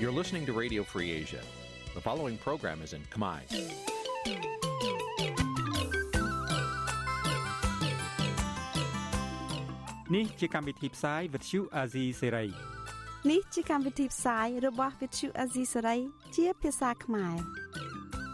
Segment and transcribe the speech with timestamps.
[0.00, 1.42] You're listening to Radio Free Asia.
[1.94, 3.40] The following program is in Khmer.
[10.12, 12.30] Nǐ chi càm bi tiệp xáy vệt chiu a zì sê
[13.30, 15.98] នេះជាកម្មវិធីផ្សាយរបស់ Vithu Azisari
[16.36, 17.34] ជាភាសាខ្មែរ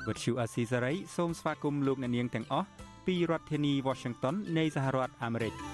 [0.08, 2.68] វិទ្យុអាស៊ីសេរីសូមស្វាគមន៍លោកអ្នកនាងទាំងអស់
[3.06, 5.71] ពីរដ្ឋធានី Washington នៃសហរដ្ឋអាមេរិក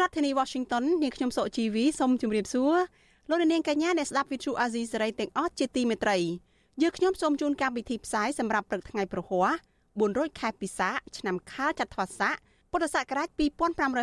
[0.00, 2.76] រដ្ឋធានី Washington នាងខ្ញុំសុជីវីសូមជម្រាបសួរ
[3.28, 6.16] លោកអ្នកនាងកញ្ញាអ្នកស្ដាប់ Vithu Azisari ទាំងអស់ជាទីមេត្រី
[6.82, 9.48] យើខ្ញុំសូមជូនកម្មវិធីផ្សាយសម្រាប់ព្រឹកថ្ងៃប្រហ័ស
[9.94, 12.34] 400ខែពិសាឆ្នាំខាលចត្វាស័ក
[12.70, 13.28] ពុទ្ធសករាជ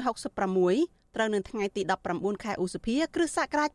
[0.05, 1.81] 2566ត្រូវនៅថ្ងៃទី
[2.13, 3.69] 19ខែឧសភា គ្រិស្តសករាជ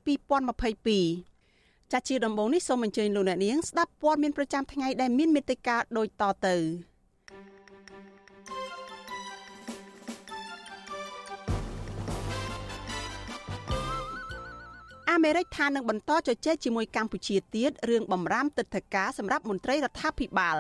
[0.75, 6.57] 2022ចាស់ជាដំបូងនេះសូមអញ្ជើញលោកអ្នកនាងស្ដាប់ព័ត៌មានប្រចាំថ្ងៃដែលមានមេត្តាដូចតទៅ
[15.13, 20.57] អាមេរិកថានឹងបន្តជជែកជាមួយកម្ពុជាទៀតរឿងបំរាមទឹកធការសម្រាប់មន្ត្រីរដ្ឋាភិបាល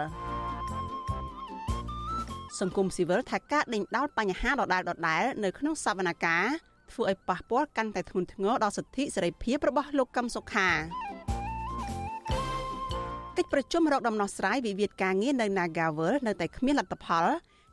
[2.61, 6.51] សង្គមស៊ីវិលថាការដេញដោលបញ្ហាដដែលដដែលនៅក្នុងសវនកម្ម
[6.93, 10.69] ធ្វើឲ្យប៉ះពាល់កាន់តែធ្ងន់ធ្ងរដល់សិទ្ធិសេរីភាពរបស់លោកកឹមសុខា
[13.37, 17.27] កិច្ចប្រជុំរកដំណោះស្រាយវិវាទការងារនៅ Nagavel នៅតែគ្មានលទ្ធផល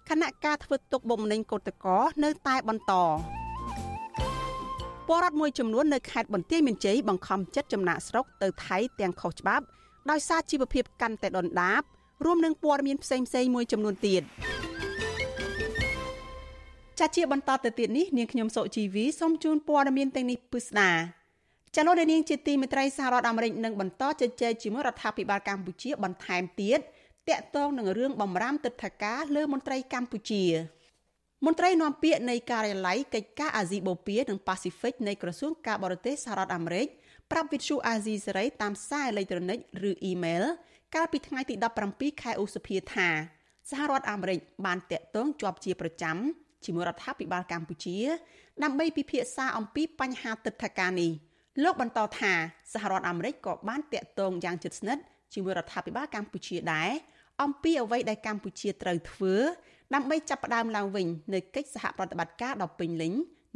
[0.10, 2.94] គណៈការធ្វើទុកបុកម្នេញកោតក្រនៅតែបន្ត
[5.08, 9.66] ពលរដ្ឋមួយចំនួននៅខេត្តបន្ទាយមានជ័យបង្ខំចិត្តចំណាក់ស្រុកទៅថៃទាំងខុសច្បាប់
[10.10, 11.82] ដោយសារជីវភាពកាន់តែដុនដាប
[12.26, 14.24] រួមនឹងព័ត៌មានផ្សេងៗមួយចំនួនទៀត។
[17.00, 20.92] ចាជាបន្តទៅទៀតនេះនាងខ្ញុំសុជីវីសូមជូនព័ត៌មានទាំងនេះពិស្ដា
[21.76, 26.80] ចលនានាងជាទីមេត្រីសហរដ្ឋអាមេរិកនឹងបន្តជជែកជាមួយរដ្ឋាភិបាលកម្ពុជាបន្ថែមទៀត
[27.30, 30.44] តាក់ទងនឹងរឿងបំរាមទឹកធការលើមន្ត្រីកម្ពុជា
[31.46, 36.88] មន្ត្រីនាំពាក្យនៃការិយាល័យកិច្ចការអាស៊ីបូព៌ានិងប៉ាស៊ីហ្វិកនៃក្រសួងការបរទេសសហរដ្ឋអាមេរិក
[37.32, 39.60] ប្រាប់វិទ្យុអាស៊ីសេរីតាមសារអេឡិចត្រូនិក
[39.90, 40.44] ឬអ៊ីមែល
[40.96, 41.56] កាលពីថ្ងៃទី
[41.90, 43.10] 17ខែឧសភាថា
[43.70, 46.18] សហរដ្ឋអាមេរិកបានតាក់ទងជាប់ជាប្រចាំ
[46.66, 47.98] ជាមួយរដ្ឋាភិបាលកម្ពុជា
[48.64, 51.12] ដើម្បីពិភាក្សាអំពីបញ្ហាទឹកធការនេះ
[51.64, 52.34] លោកបន្តថា
[52.74, 56.92] សហរដ្ឋអាមេរិកក៏បានតាក់ទងយ៉ាងជិតស្និទ្ធជាមួយរដ្ឋាភិបាលកម្ពុជាដែរ
[57.44, 59.36] អំពីអ្វីដែលកម្ពុជាត្រូវធ្វើ
[59.96, 63.14] ដើម្បីចាប់ផ្ដើមឡើងវិញនៅកិច្ចសហប្រតិបត្តិការដ៏ពេញលេញ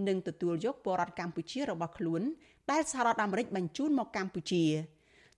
[0.08, 2.22] និងទទួលយកពលរដ្ឋកម្ពុជារបស់ខ្លួន
[2.72, 4.64] ដែលសហរដ្ឋអាមេរិកបញ្ជូនមកកម្ពុជា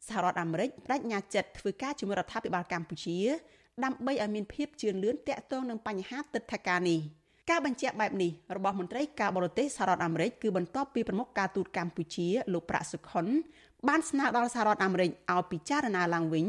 [0.07, 3.19] សហរដ្ឋអាមេរិកបដិញ្ញាចិត្តធ្វើការជាមួយរដ្ឋាភិបាលកម្ពុជា
[3.83, 7.01] ដើម្បីឲ្យមានភាពជឿនលឿនតាក់ទងនឹងបញ្ហាទឹកធការនេះ។
[7.51, 13.25] ការបញ្ជាក់បែបនេះរបស់មន្ត្រីការបរទេសសហរដ្ឋអាមេរិកគឺបន្ទាប់ពីប្រមុខការទូតកម្ពុជាលោកប្រាក់សុខុន
[13.87, 16.45] បានស្នើដល់សហរដ្ឋអាមេរិកឲ្យពិចារណាឡើងវិញ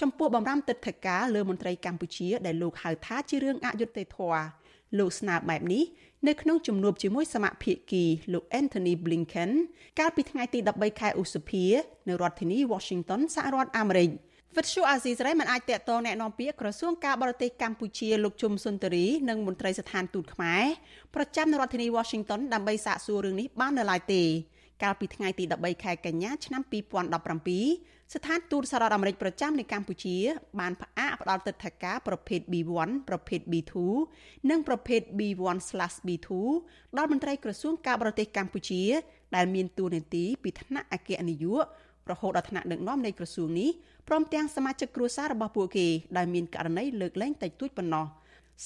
[0.00, 4.42] ចំពោះបំរាមទឹកធការលើមន្ត្រីកម្ពុជាដែលលោកហៅថាជារឿងអយុត្តិធម៌
[4.98, 5.84] លោកស្នើបែបនេះ
[6.28, 9.50] នៅក្នុងជំនួបជាមួយសមាភិកីលោក Anthony Blinken
[9.98, 11.64] កាលពីថ្ងៃទី13ខែឧសភា
[12.08, 14.10] នៅរដ្ឋធានី Washington សហរដ្ឋអាមេរិក។
[14.56, 20.64] វិទ្យុអាស៊ីសេរីមិនអាចតាក់ទងแนะនាំពាក្យក្រសួងការបរទេសកម្ពុជាលោកជុំសុនតរីនិងមន្ត្រីស្ថានទូតខ្មែរ
[21.14, 24.22] ប្រចាំនៅរដ្ឋធានី Washington ដើម្បីសាកសួររឿងនេះបាននៅឡើយទេ
[24.82, 26.62] កាលពីថ្ងៃទី13ខែកញ្ញាឆ្នាំ
[27.48, 30.17] 2017 ស្ថានទូតសហរដ្ឋអាមេរិកប្រចាំនៅកម្ពុជា
[30.59, 33.73] បានផ្អាកផ្ដល់ទិដ្ឋាការប្រភេទ B1 ប្រភេទ B2
[34.49, 36.29] និងប្រភេទ B1/B2
[36.97, 38.83] ដល់មន្ត្រីក្រសួងការបរទេសកម្ពុជា
[39.35, 41.63] ដែលមានតួនាទីពីថ្នាក់អគ្គនាយក
[42.11, 43.69] រហូតដល់ថ្នាក់ដឹកនាំនៃក្រសួងនេះ
[44.07, 48.05] ព្រមទាំងសមាជិកគ្រួសាររបស់ពួកគេដែលមានករណីលើកលែងតិចតួចប៉ុណ្ណោះ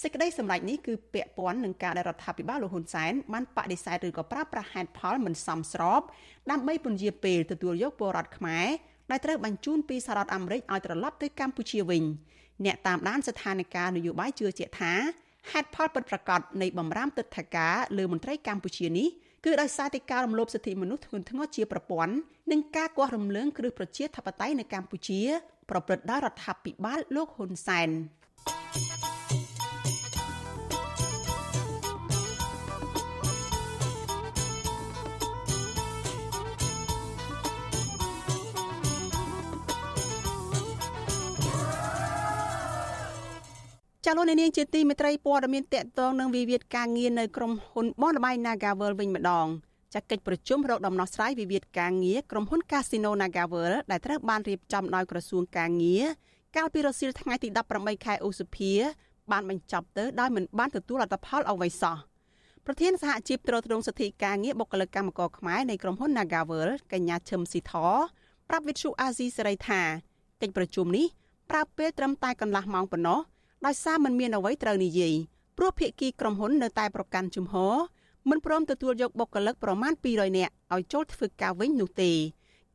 [0.01, 6.01] សេចក្តីសម្រេចនេះគឺពាក់ព័ន្ធនឹងការដែលរដ្ឋាភិបាលលោកហ៊ុនសែនបានបដិសេធឬក៏ប្រើប្រាស់ហេតុផលមិនសមស្រប
[6.51, 8.67] ដើម្បីពន្យាពេលទទួលយកពលរដ្ឋខ្មែរ
[9.11, 12.03] ដែលត្រូវបញ្ជូនពីសហរដ្ឋអាមេរិកឲ្យត្រឡប់ទៅកម្ពុជាវិញ
[12.65, 14.93] អ្នកតាមដានស្ថានភាពនយោបាយជឿជាក់ថា
[15.51, 19.07] ហេតុផលពិតប្រាកដនៃបំរាមទឹកធការលើមន្ត្រីកម្ពុជានេះ
[19.45, 22.13] គឺដោយសារតែការរំលោភសិទ្ធិមនុស្សធ្ងន់ធ្ងរជាប្រព័ន្ធ
[22.51, 25.21] និងការគាស់រំលើងគ្រឹះប្រជាធិបតេយ្យនៅកម្ពុជា
[25.69, 27.89] ប្រព្រឹត្តដោយរដ្ឋាភិបាលលោកហ៊ុនសែន
[44.05, 49.47] ចាលោកនាងជាទីមេត្រីព័ត៌មានតកតងនឹងវិវាទការងារនៅក្រុមហ៊ុនបនលបៃ Nagavel វិញម្ដង
[49.93, 56.03] ចាកិច្ចប្រជុំរកដំណោះស្រាយវិវាទការងារក្រុមហ៊ុន Casino Nagavel ដែលត្រូវបានរៀបចំដោយក្រសួងការងារ
[56.55, 58.71] កាលពីរសៀលថ្ងៃទី18ខែឧសភា
[59.31, 61.97] បានបញ្ចប់ទៅដោយមិនបានទទួលលទ្ធផលអ្វីសោះ
[62.65, 67.73] ប្រធានសហជីពត្រួតត្រងសិទ្ធិការងារបុគ្គលិកកម្មករខ្មែរនៃក្រុមហ៊ុន Nagavel កញ្ញាឈឹមស៊ីធ
[68.49, 69.81] ប្រាប់វិទ្យុអាស៊ីសេរីថា
[70.41, 71.05] កិច្ចប្រជុំនេះ
[71.49, 73.19] ប្រើពេលត្រឹមតែកន្លះម៉ោងប៉ុណ្ណោះ
[73.65, 75.13] ដោយសារมันមានអ្វីត្រូវនិយាយ
[75.57, 77.75] ព្រោះភាគីក្រុមហ៊ុននៅតែប្រកាន់ជំហរ
[78.29, 82.11] មិនព្រមទទួលយកបុគ្គលិកប្រមាណ200នាក់ឲ្យចូលធ្វើការវិញនោះទេ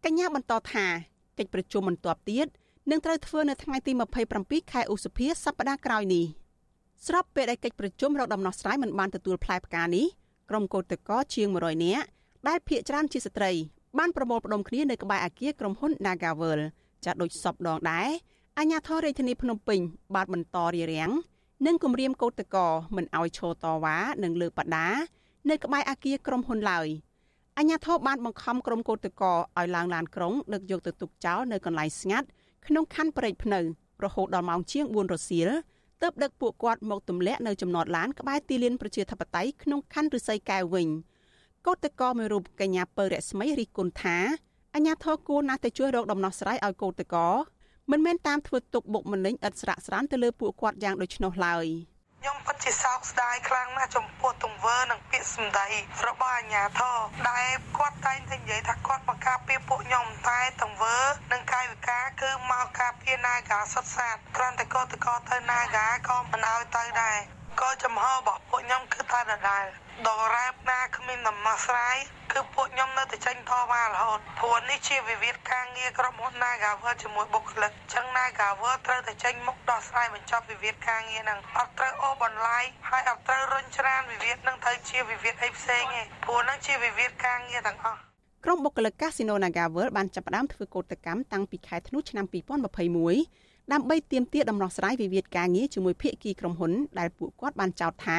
[0.05, 0.87] កញ្ញាបន្តថា
[1.39, 2.47] កិច្ចប្រជុំបន្ទាប់ទៀត
[2.91, 3.93] នឹងត្រូវធ្វើនៅថ្ងៃទី
[4.33, 6.25] 27ខែឧសភាសប្តាហ៍ក្រោយនេះ
[7.07, 10.07] ស្របពេលដែលកិច្ចប្រជុំរកដំណោះស្រាយមិនបានទទួលផ្លែផ្កានេះ
[10.51, 12.05] ក្រុមកោតក្រជាង100នាក់
[12.49, 13.51] ដែលភ ieck ច្រើនជាស្ត្រី
[13.99, 16.61] បានប្រមូលផ្ដុំគ្នានៅក្បែរអគារក្រុមហ៊ុន Nagavel
[17.05, 18.09] ចាស់ដូចសពដងដែរ
[18.59, 19.81] អាជ្ញាធររាជធានីភ្នំពេញ
[20.15, 21.11] បានបន្តរារាំង
[21.67, 22.67] និងគម្រាមកោតកោ
[22.97, 24.89] មិនឲ្យឈរតវ៉ានិងលើកបដា
[25.51, 26.89] នៅក្បែរអគារក្រុមហ៊ុនឡើយ
[27.59, 32.27] អាជ្ញាធរបានបង្ខំក្រុមកោតកោឲ្យឡើងឡានក្រុងដឹកយកទៅទុកចោលនៅកន្លែងស្ងាត់
[32.67, 33.61] ក្នុងខណ្ឌព្រែកភ្នៅ
[34.05, 35.51] រហូតដល់ម៉ោងជាង4រសៀល
[36.03, 40.89] ទើបដឹកពួកគាត់មកទម្លាក់នៅចំណតឡានក្បែរទីលានប្រជាធិបតេយ្យក្នុងខណ្ឌឫស្សីកែវវិញ
[41.67, 44.17] កោតកោមួយរូបកញ្ញាពៅរស្មីរិះគន់ថា
[44.75, 47.29] អាញាធរគួរណាស់តែជួយរកដំណោះស្រាយឲ្យកោតកោ
[47.91, 51.67] មិនមែនតាមធ្វើទុកបុកម្នេញឥតស្រាកស្រានទៅលើពួកគាត់យ៉ាងដូច្នោះឡើយ
[52.23, 55.69] ខ្ញុំពិតជាសោកស្ដាយខ្លាំងណាស់ចំពោះទង្វើនិងពាក្យសម្ដី
[56.07, 56.99] របស់អាញាធរ
[57.31, 57.47] ដែល
[57.79, 60.97] គាត់តែងតែនិយាយថាគាត់មកការពារពួកខ្ញុំតែទង្វើ
[61.33, 67.19] និងកាយវិការគឺមកការពារនាការសុទ្ធសាធគ្រាន់តែកោតកោទៅនាការក៏មិនឲ្យទៅដែរ
[67.61, 69.65] ក៏ចំហរបស់ពួកខ្ញុំគឺតែដដែល
[70.07, 71.97] ដរ៉ាបណាគ្មានដំណោះស្រាយ
[72.33, 87.99] គឺពួកខ្ញុំនៅតែចេញតវ៉ារហូតព្រោះនេះជាវិវាទការងារក្រុមហ៊ុន Nagavel ជាមួយបុគ្គលិកចឹង Nagavel ត្រូវតែចេញមុខដោះស្រាយបញ្ចប់វិវាទការងារហ្នឹងអត់ត្រូវអូសបន្លាយហើយអត់ត្រូវរុញច្រានវិវាទហ្នឹងទៅជាវិវាទអីផ្សេងទេព្រោះហ្នឹងជាវិវាទការងារទាំងអស់
[88.45, 98.19] ក្រុមបុគ្គលិកកាស៊ីណូ Nagavel បានចាប់ផ្ដើមធ្វើកោតកម្មតាំងពីខែធ្នូឆ្នាំ2021 ដើម្បីទាមទារដំណោះស្រាយវិវាទការងារជាមួយភាគីក្រុមហ៊ុនដែលពួកគាត់បានចោទថា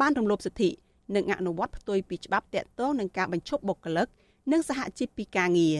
[0.00, 0.70] បានរំលោភសិទ្ធិ
[1.14, 4.06] និងអនុវត្តផ្ទុយពីច្បាប់តាក់ទងនឹងការបញ្ឈប់បុគ្គលិក
[4.52, 5.76] និងសហជីពពីការងារ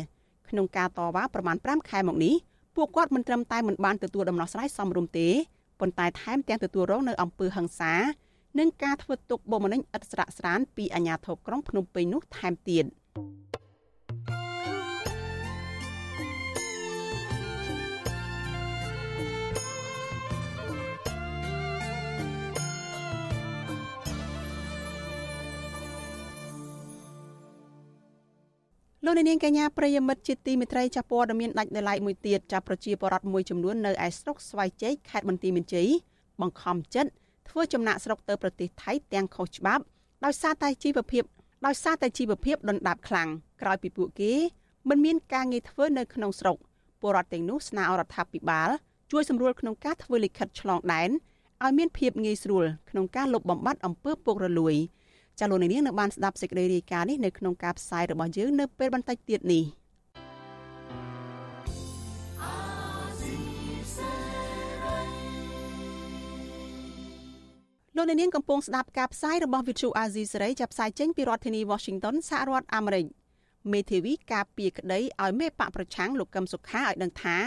[0.48, 2.34] ក្នុងការតវ៉ាប្រមាណ5ខែមកនេះ
[2.76, 5.28] ពួកគាត់មិនត្រឹមតែមិនបានទទួលដំណោះស្រាយសមរម្យទេ
[5.80, 7.94] ប៉ុន្តែថែមទាំងទទួលរងនៅអំពើហិង្សា
[8.58, 12.84] និងការធ្វើទុកបុកម្នេញឥតស្រាកស្រានពីអាជ្ញាធរក្រុងភ្នំពេញនោះថែមទៀត។
[29.04, 35.88] លោកនាងកញ្ញាប្រិយមិត្តជាទីមេត្រីចាស់ព័ត៌មានដាច់ដោយឡែកមួយទៀតចាស់ប្រជាពលរដ្ឋមួយចំនួននៅឯស្រុកស្វាយជ័យខេត្តបន្ទាយមានជ័យ
[36.40, 37.10] បង្ខំចិត្ត
[37.48, 39.84] ធ្វើចំណាក់ស្រុកទៅប្រទេសថៃទាំងខុសច្បាប់
[40.24, 41.22] ដោយសារតែជីវភាព
[41.66, 43.28] ដោយសារតែជីវភាពដុនដាបខ្លាំង
[43.62, 44.32] ក្រោយពីពួកគេ
[44.88, 46.56] មិនមានការងារធ្វើនៅក្នុងស្រុក
[47.00, 48.70] ពលរដ្ឋទាំងនោះស្នើរដ្ឋាភិបាល
[49.12, 51.10] ជួយសម្រួលក្នុងការធ្វើលិខិតឆ្លងដែន
[51.64, 54.76] ឲ្យមានភាពងាយស្រួលក្នុងការលុបបំបាត់អំពើពុករលួយ។
[55.40, 59.64] ចាលោកនាងនៅបានស្ដាប់សេចក្តីរាយការណ៍នេះនៅក្នុងការផ្សាយរបស់យើងនៅពេលបន្តិចទៀតនេះ
[67.96, 73.06] លោកនាងកំពុងស្ដាប់ការផ្សាយរបស់ Vithu Azizi សេរីចាប់ផ្សាយចេញពីរដ្ឋធានី Washington សហរដ្ឋអាមេរិក
[73.72, 77.38] មេធាវីការពារក្តីឲ្យមេបកប្រឆាំងលោកកឹមសុខាឲ្យដឹងថា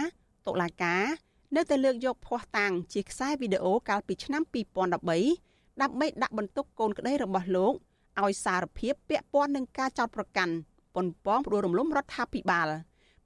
[0.48, 1.04] តុលាការ
[1.56, 7.74] នៅតែលើកយកភ័ស្តុតាងជាខ្សែវីដេអូកាលពីឆ្នាំ2013 ដើម្បីដាក់បន្ទុកកូនក្តីរបស់លោក
[8.22, 10.54] ឲ្យសារភាពពាក់ព័ន្ធនឹងការចោទប្រកាន់
[10.96, 12.68] ប៉ុនប៉ងផ្ដួលរំលំរដ្ឋាភិបាល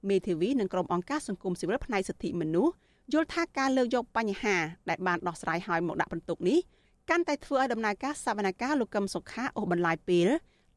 [0.08, 2.72] មេធាវីនិងក្រុមអង្គការសង្គមស៊ីវិលផ្នែកសិទ្ធិមនុស្ស
[3.12, 4.56] យល់ថាការលើកយកបញ្ហា
[4.88, 6.58] ដែលបានដោះស្រាយហើយមកដាក់បន្ទុកនេះ
[7.10, 10.28] កាន់តែធ្វើឲ្យដំណើរការសវនកម្មលោកកឹមសុខាអូសបន្លាយពេល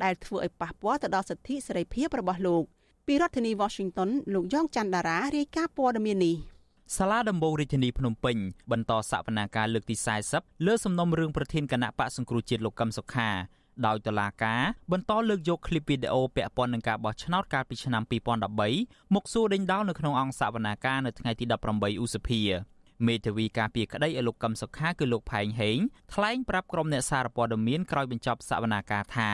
[0.03, 2.63] ដែលធ្វើឲ្យប៉ះពាល់ទៅដល់សិទ្ធិសេរីភាពរបស់លោក
[3.07, 6.35] ពីរដ្ឋធានី Washington លោកយ៉ងច័ន្ទដារារាយការណ៍ព័ត៌មាននេះ
[6.97, 8.37] សាលាដំបងរាជធានីភ្នំពេញ
[8.71, 9.95] បន្តសកម្មភាពលើកទី
[10.31, 13.29] 40លើសំណុំរឿងប្រធានគណៈបកសង្គ្រោះជាតិលោកកឹមសុខា
[13.85, 18.03] ដោយតុលាការបន្តលើកយកឃ្លីបវីដេអូពាក់ព័ន្ធនឹងការបោះឆ្នោតកាលពីឆ្នាំ
[18.59, 22.41] 2013មកសួរដេញដោលនៅក្នុងអង្គសវនាការនៅថ្ងៃទី18ឧសភា
[23.07, 25.77] មេធាវីការពារក្តីឲ្យលោកកឹមសុខាគឺលោកផែងហេង
[26.13, 29.29] ថ្លែងប្រាប់ក្រុមអ្នកសារព័ត៌មានក្រោយបញ្ចប់សវនាការថា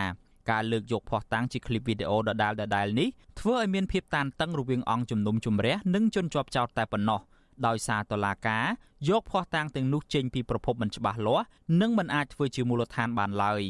[0.51, 3.07] ការលើកយកភ័ស្តុតាងជាឃ្លីបវីដេអូដដាលដដាលនេះ
[3.39, 7.21] ធ្វើឲ្យមានភាពតានតឹងរវាងអង្គជំនុំជម្រះនិងជនជាប់ចោទតែប៉ុណ្ណោះ។
[7.67, 8.65] ដោយសារតឡាការ
[9.09, 11.45] យកភ័ស្តុតាងទាំងនោះចេញពីប្រភពមិនច្បាស់លាស់
[11.81, 13.63] និងមិនអាចធ្វើជាមូលដ្ឋានបានឡើយ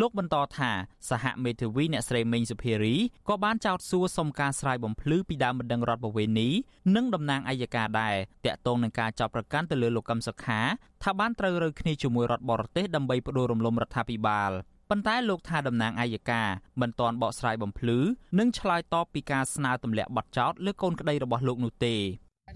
[0.00, 0.70] លោកបន្តថា
[1.10, 2.94] សហមេធាវីអ្នកស្រីមេងសុភារី
[3.28, 6.48] ក៏បានចោទសួរសុំការស្រាយបំភ្លឺពីដើមបណ្ដឹងរដ្ឋបវេនី
[6.96, 8.16] និងតំណាងអัยការដែរ
[8.46, 10.60] តាក់ទងនឹងការចាប់ប្រកាន់ទៅលើលោកកឹមសុខា
[11.02, 14.50] ថាបានត្រូវរើគ្នាជាមួយរដ្ឋបរទេសដើម្បីផ្ដួលរំលំរដ្ឋាភិបាល
[14.90, 16.48] ប៉ុន្តែលោកថាតំណាងអัยការ
[16.80, 17.98] មិនទាន់បកស្រាយបំភ្លឺ
[18.38, 21.96] និងឆ្លើយតបពីការស្នើទម្លាក់ប័ណ្ណចោទលើកូនក្តីរបស់លោកនោះទេ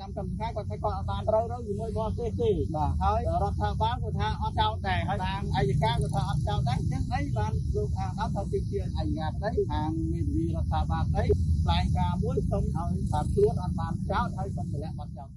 [0.01, 11.27] ដាំកំថ្ងៃគាត់ថាគាត់អត់បានត្រូវទៅជាមួយបរទេសទេបាទហើយរដ្ឋាភិបាលគាត់ថាអត់ចោលដែរហើយតាមអัยការគាត់ថាអត់ចោលដែរចឹងអីបានលោកថាដល់ថាទីជាអัยការđấyខាងមេធាវីរដ្ឋាភិបាលđấy
[11.63, 15.29] ផ្លាយការមួយសូមឲ្យតាមខ្លួនអត់បានចោលហើយសូមទម្លាក់បាត់ចោល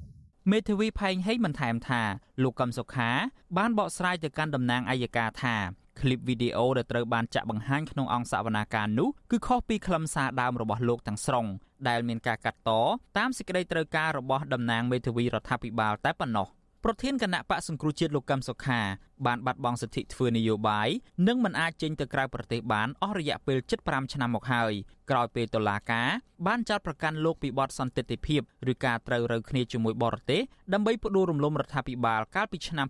[0.50, 2.03] មេធាវីផែងហេងបន្ថែមថា
[2.43, 3.11] លោកកឹមសុខា
[3.59, 5.57] បានបកស្រាយទៅកាន់តំណាងអัยការថា
[6.00, 11.47] คลิពវីដេអូដែលត្រូវបានចាក់បង្ហាញក្នុងអង្គសវនាការនោះគឺខុសពីខ្លឹមសារដើមរបស់លោកទាំងស្រុង
[11.89, 12.72] ដែលមានការកាត់ត
[13.18, 16.48] តាមសេចក្តីត្រូវការរបស់តំណាងមេធាវីរដ្ឋាភិបាលតែប៉ុណ្ណោះ
[16.88, 18.82] ប្រធានគណៈបកសង្គ្រោះជាតិលោកកឹមសុខា
[19.25, 20.89] បានបាត់បង់សិទ្ធិធ្វើនយោបាយ
[21.27, 24.74] និងមិនអាចចេញទៅក្រៅប្រទេសបានអស់រយៈពេល75ឆ្នាំមកហើយ
[25.10, 26.10] ក្រោយពេលតុលាការ
[26.48, 30.42] បានចាត់ប្រកាន់លោកពីបទសន្តិទ្ធិភាពឬការត្រូវរើគ្នាជាមួយបរទេស
[30.74, 32.88] ដើម្បីផ្ដួលរំលំរដ្ឋាភិបាលកាលពីឆ្នាំ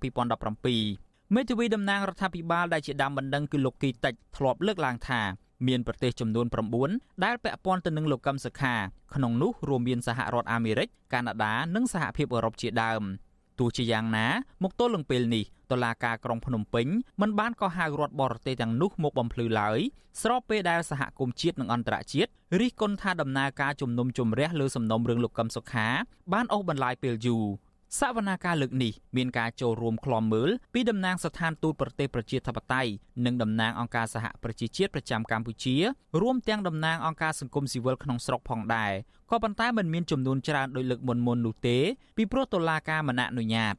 [0.65, 5.21] 2017មេធាវីតំណាងរដ្ឋាភិបាលដែលជាដើមបណ្ដឹងគឺលោកគីតិចធ្លាប់លើកឡើងថា
[5.67, 6.45] មានប្រទេសចំនួន
[6.85, 8.75] 9ដែលពាក់ព័ន្ធទៅនឹងលោកកឹមសុខា
[9.15, 13.03] ក្នុងនោះរួមមានសហរដ្ឋអាមេរិកកាណាដានិងសហភាពអឺរ៉ុបជាដើម
[13.59, 14.27] ទោះជាយ៉ាងណា
[14.63, 16.87] មកទល់នឹងពេលនេះតឡាការក្រុងភ្នំពេញ
[17.21, 19.79] មិនបានកោះហៅរដ្ឋបរទេសទាំងនោះមកបំភ្លឺឡើយ
[20.21, 25.87] ស្របពេលដែលសហគមន៍ជាតិនិងអន្តរជាតិរិះគន់ថាដំណើរការជំនុំជម្រះលើសំណុំរឿងលោកកឹមសុខា
[26.33, 27.45] បានអូសបន្លាយពេលយូរ
[27.99, 32.91] សវនាការលើកនេះមានការចូលរួមក្លំមើលពីតំណាងស្ថានទូតប្រទេសប្រជាធិបតេយ្យ
[33.25, 35.75] និងតំណាងអង្គការសហប្រជាជាតិប្រចាំកម្ពុជា
[36.21, 38.91] រួមទាំងតំណាងអង្គការសង្គមស៊ីវិលក្នុងស្រុកផងដែរ
[39.31, 41.77] ក៏ប៉ុន្តែមិនមានចំនួនច្រើនដោយលើកមុនមុននោះទេ
[42.17, 43.75] ពីព្រោះតុលាការមិនអនុញ្ញាត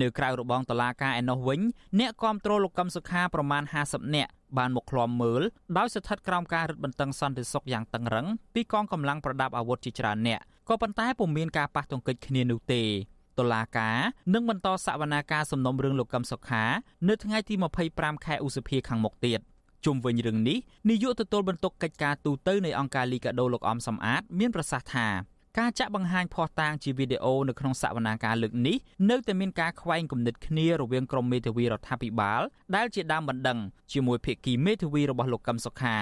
[0.00, 1.60] នៅក្រៅរបងតុលាការឯណោះវិញ
[2.00, 5.42] អ្នកគាំទ្រលោកកឹមសុខាប្រមាណ50នាក់បានមកឃ្លាំមើល
[5.78, 12.82] ដោយស្ថិតក្រោមការរឹតបន្តឹងសន្តិសុខយ៉ាងតឹងរឹងពីកងកម្លាំងប្រដាប់អាវុធជាច្រើនអ្នកក៏ប៉ុន្តែពុំមានការប៉ះទង្គិចគ្នានោះទេ
[13.40, 13.98] តុលាការ
[14.34, 16.64] នឹងបន្តសវនាការសំណុំរឿងលោកកឹមសុខា
[17.08, 17.54] នៅថ្ងៃទី
[17.90, 19.40] 25ខែឧសភាខាងមុខទៀត
[19.84, 20.58] ជុំវិញរឿងនេះ
[20.90, 25.08] នាយកទទួលបន្ទុកកិច្ចការទូតទៅនៃអង្គការលីកាដូលោកអំសំអាត មានប្រសាសន៍ថា
[25.58, 28.76] ការចាក់បង្ហាញភស្តុតាងជាវីដេអូនៅក្នុងសវនាការលើកនេះ
[29.10, 32.40] នៅតែមានការខ្វែងគំនិតគ្នារវាងក្រុមមេធាវីរដ្ឋាភិបាល
[32.76, 33.58] ដែលជាដើមបណ្ដឹង
[33.92, 35.96] ជាមួយភាគីមេធាវីរបស់លោកកឹមសុខា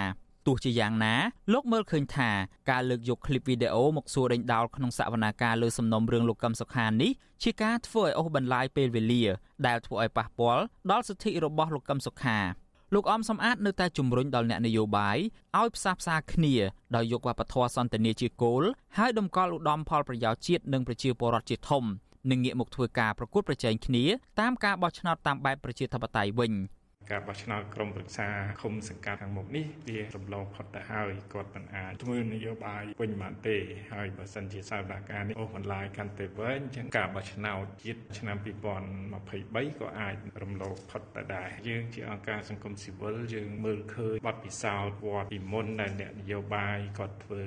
[0.48, 1.14] ទោះជាយ៉ាងណា
[1.52, 2.30] លោកមើលឃើញថា
[2.70, 7.10] ការលើកយកឃ្លីបវីដេអូមកសួរដេញដោលក្នុងសវនាការលើសំណុំរឿងលោកកឹមសុខានេះ
[7.42, 9.24] ជាការធ្វើឲ្យអូសបន្លាយពេលវេលា
[9.66, 12.38] ដែលធ្វើឲ្យប៉ះពាល់ដល់សិទ្ធិរបស់លោកកឹមសុខា
[12.94, 15.18] លោកអមសំអាតនៅតែជំរុញដល់អ្នកនយោបាយ
[15.58, 16.54] ឲ្យផ្សះផ្សាគ្នា
[16.96, 18.62] ដោយយកវប្បធម៌សន្តិនិកជាគោល
[18.98, 21.84] ហើយដំកល់ឧត្តមផលប្រយោជន៍ជាតិនិងប្រជាពលរដ្ឋជាធំ
[22.30, 24.04] និងងាកមកធ្វើការប្រកួតប្រជែងគ្នា
[24.40, 26.52] តាមការបោះឆ្នោតតាមបែបប្រជាធិបតេយ្យវិញ។
[27.10, 28.28] ការបោះឆ្នោតក្រុមប្រឹក្សា
[28.62, 33.56] ឃុំសង្កាត់ខាងមុខនេះវារំលងផុតទៅហើយគាត់មិនអាចធ្វើនយោបាយពេញបានទេ
[33.92, 47.42] ហើយបើសិនជាសវនកម្មនេះអូសបន្លាយកាន់តែវែងចឹងការបោះឆ្នោតជាតិឆ្នាំ2023ក៏អាចរំលងផុតទៅដែរយើងជាអង្គការសង្គមស៊ីវិលយើងមើលឃើញបទពិសោធន៍វត្តពីមុនដែលអ្នកនយោបាយគាត់ធ្វើ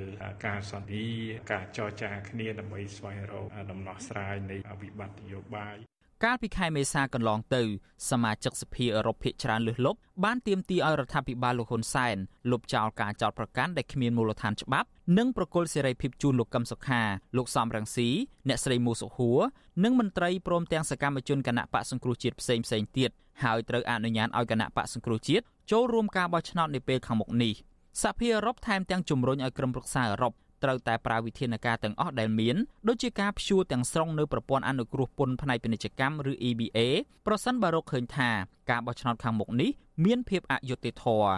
[0.45, 1.05] ការសន្តិ
[1.51, 5.77] ការចរចាគ្នាដើម្បីស្វែងរកដំណោះស្រាយនៃវិបត្តិនយោបាយ
[6.25, 7.61] កាលពីខែមេសាកន្លងទៅ
[8.09, 12.17] សមាជិកសភាអឺរ៉ុបភាគច្រើនលើសលប់បានទាមទារឲ្យរដ្ឋាភិបាលលោកហ៊ុនសែន
[12.51, 14.87] លុបចោលការចោទប្រកាន់ដែលគ្មានមូលដ្ឋានច្បាប់
[15.17, 17.01] និងប្រគល់សេរីភាពជូនលោកកឹមសុខា
[17.37, 18.09] លោកសំរងស៊ី
[18.47, 19.39] អ្នកស្រីមូសុហួរ
[19.83, 23.09] និងមន្ត្រីព្រមទាំងសកម្មជនគណៈបកសង្គ្រោះជាតិផ្សេងផ្សេងទៀត
[23.43, 27.53] ហើយត្រូវអនុញ្ញាតឲ្យគណៈបកសង្គ្រោះជាតិចូលរួមការបោះឆ្នោតនាពេលខាងមុខនេះ
[28.01, 32.55] សហភាពអឺរ៉ុបថែមទាំងជំរុញឲ្យក្រុមប្រឹក្សាអឺរ៉ុប ត្រូវតែប្រើវិធានការទាំងអស់ដែលមាន
[32.87, 36.77] ដូចជាការព្យួរទាំងស្រុងនៅប្រព័ន្ធអនុគ្រោះពន្ធផ្នែកពាណិជ្ជកម្មឬ EBA
[37.25, 38.29] ប្រសិនបើរកឃើញថា
[38.69, 39.69] ការបោះឆ្នោតខាងមុខនេះ
[40.05, 41.29] មានភាពអយុត្តិធម៌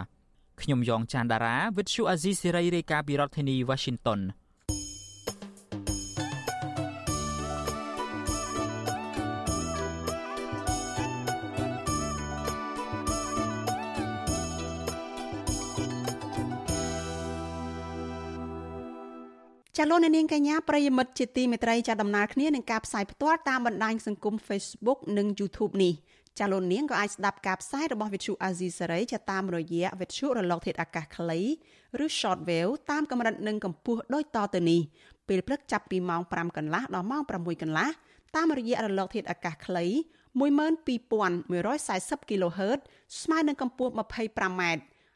[0.62, 4.20] ខ្ញុំយ៉ងច័ន្ទដារាវិទ្យុអាស៊ីសេរីរាយការណ៍ពីរដ្ឋធានី Washington
[19.78, 25.94] ចាលោកនាងកញ្ញាប្រិយមិត្តជាទីមេត្រីចាដំណើរគ្នានឹងការផ្សាយផ្ទាល់តាមបណ្ដាញសង្គម Facebook និង YouTube នេះ
[26.38, 31.40] ចាលោកនាងក៏អាចស្ដាប់ការផ្សាយរបស់ Vithu Azizi Saray ចាតាមរយៈ Vithu រលកធាតុអាកាសខ្លី
[32.04, 34.80] ឬ Shortwave តាមកម្រិតនិងកម្ពស់ដូចតទៅនេះ
[35.28, 37.88] ពេលព្រឹកចាប់ពីម៉ោង5កន្លះដល់ម៉ោង6កន្លះ
[38.36, 39.84] តាមរយៈរលកធាតុអាកាសខ្លី
[40.40, 42.80] 12140 kHz
[43.22, 44.62] ស្មើនឹងកម្ពស់ 25m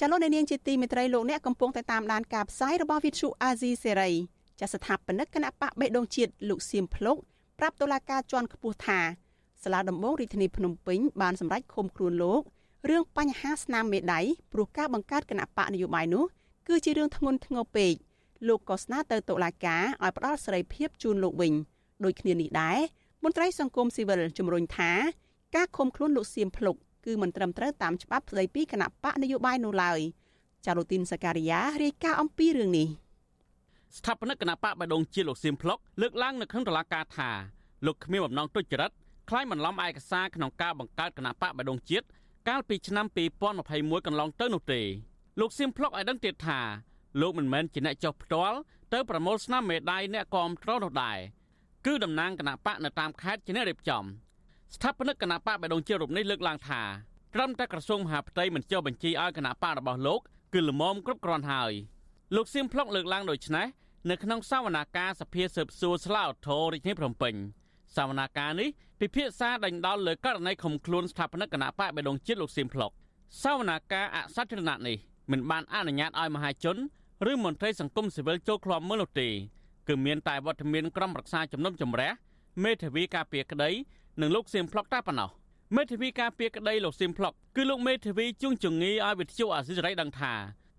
[0.00, 4.10] ចលនានាងជាទីមេត្រីលោកអ្នកកំពុងតែតាមដានការផ្សាយរបស់វិទ្យុអាស៊ីសេរី
[4.60, 7.16] ចាស្ថាបនិកគណៈបកបេះដូងជាតិលោកសៀមភ្លុក
[7.58, 9.00] ប្រាប់តុលាការជាន់ខ្ពស់ថា
[9.62, 12.42] សាលាដំបងរាជធានីភ្នំពេញបានសម្រេចឃុំខ្លួនលោក
[12.90, 14.20] រឿងបញ្ហាស្នាមមេដៃ
[14.52, 16.24] ព្រោះការបង្កើតគណៈបកនយោបាយនោះ
[16.68, 17.92] គឺជារឿងធ្ងន់ធ្ងរពេក
[18.48, 21.52] លោកក៏ស្នើទៅតុលាការឲ្យផ្ដល់សេរីភាពជូនលោកវិញ
[22.04, 22.78] ដូចគ្នានេះដែរ
[23.24, 24.92] មន្ត្រីសង្គមស៊ីវិលជំរុញថា
[25.56, 30.00] ការឃុំខ្លួនលោកសៀមភ្លុក គឺមិនត្រឹមត្រូវតាមច្បាប់ស្តីពីគណៈបកនយោបាយនោះឡើយ
[30.66, 32.88] ចារូទីនសការីយ៉ារាយការណ៍អំពីរឿងនេះ
[33.98, 37.30] ស្ថាបនិកគណៈបកបដងជាលោកសៀមផ្លុកលើកឡើងនៅក្នុងតុលាការថា
[37.86, 38.92] លោកគ្មានបំណងទុច្ចរិត
[39.28, 42.06] ខ្លាយបន្លំឯកសារក្នុងការបង្កើតគណៈបកបដងជាតិ
[42.48, 43.06] កាលពីឆ្នាំ
[43.56, 44.80] 2021កន្លងទៅនោះទេ
[45.40, 46.60] លោកសៀមផ្លុកឲ្យដឹងទៀតថា
[47.20, 48.58] លោកមិនមែនជាអ្នកចុះផ្ទាល់
[48.92, 51.18] ទៅប្រមូលស្នាមមេដាយអ្នកគាំទ្រនោះដែរ
[51.86, 54.04] គឺតំណាងគណៈបកនៅតាមខេត្តជាអ្នករៀបចំ
[54.74, 56.82] ស្ថាបនិកគណៈបកបដងជារូបនេះលើកឡើងថា
[57.34, 60.20] ត្រឹមតែក្រសួងមហាផ្ទៃមិនចុះបញ្ជីឲ្យគណៈបករបស់លោក
[60.54, 61.72] គឺល្មមគ្រប់គ្រាន់ហើយ
[62.36, 63.66] លោកសៀមផ្លុកលើកឡើងដូចនេះ
[64.10, 67.34] នៅក្នុងសវនាការសភាស៊ើបសួរស្លាវធររាជធានីភ្នំពេញ
[67.96, 68.68] សវនាការនេះ
[69.00, 72.90] ពិភាក្សាដេញដោលលើករណីខំខ្លួនស្ថាបនិកគណៈបកបេដងជាតិលោកសៀមផ្លុក
[73.42, 74.96] សវនាការអសច្ចរណៈនេះ
[75.30, 76.76] មិនបានអនុញ្ញាតឲ្យមហាជន
[77.30, 79.28] ឬមន្ត្រីសង្គមស៊ីវិលចូលឃ្លាំមើលនោះទេ
[79.88, 82.10] គឺមានតែវត្តមានក្រុមប្រឹក្សាជំនុំជម្រះ
[82.62, 83.70] មេធាវីការពារក្តី
[84.20, 85.30] និងលោកសៀមផ្លុកតែប៉ុណ្ណោះ
[85.76, 90.32] មេធាវីការពារក្តីលោកសៀមផ្លុកគឺលោកមេធាវីជួងជងីឲ្យវិទ្យុអាស៊ីសេរីដឹងថា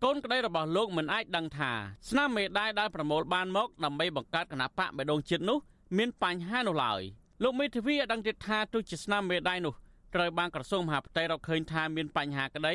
[0.03, 1.71] កូនក្តីរបស់លោកមិនអាចដឹងថា
[2.09, 5.57] ស្នាមមេដាយដែលប្រមូលបានមកដើម្បីបង្កើតគណៈបកបេដងជាតិនោះ
[5.97, 7.01] មានបញ្ហានោះឡើយ
[7.43, 9.73] លោកមេធាវីឲ្យដឹងទៀតថាទោះជាស្នាមមេដាយនោះ
[10.15, 12.73] ត្រូវបានក្រសួងមហាផ្ទៃរកឃើញថាមានបញ្ហាក្តី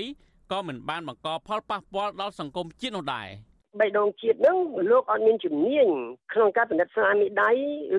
[0.53, 3.29] ក៏មិនបានបង្កផលប៉ះពាល់ដល់សង្គមជាតិនោះដែរ។
[3.79, 4.57] បេះដូងជាតិនឹង
[4.91, 5.87] លោកអត់មានជំនាញ
[6.33, 7.51] ក្នុងការពិនិត្យស្នាមដៃ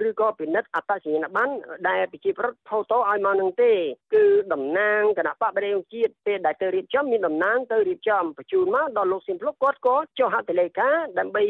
[0.08, 1.54] ឬក៏ពិនិត្យអត្តសញ្ញាណប័ណ្ណ
[1.90, 3.72] ដែលប្រជាប្រដ្ឋផូតូឲ្យមកនឹងទេ
[4.14, 4.24] គឺ
[4.54, 11.44] តំណាងគណៈបកបេះដូងជាតិពេលដែលទៅរៀបចំមានតំណាងទៅរៀបចំបញ្ជូនមកដល់លោកសៀមភ្លុកគាត់ក៏ចុះហត្ថលេខាដើម្បី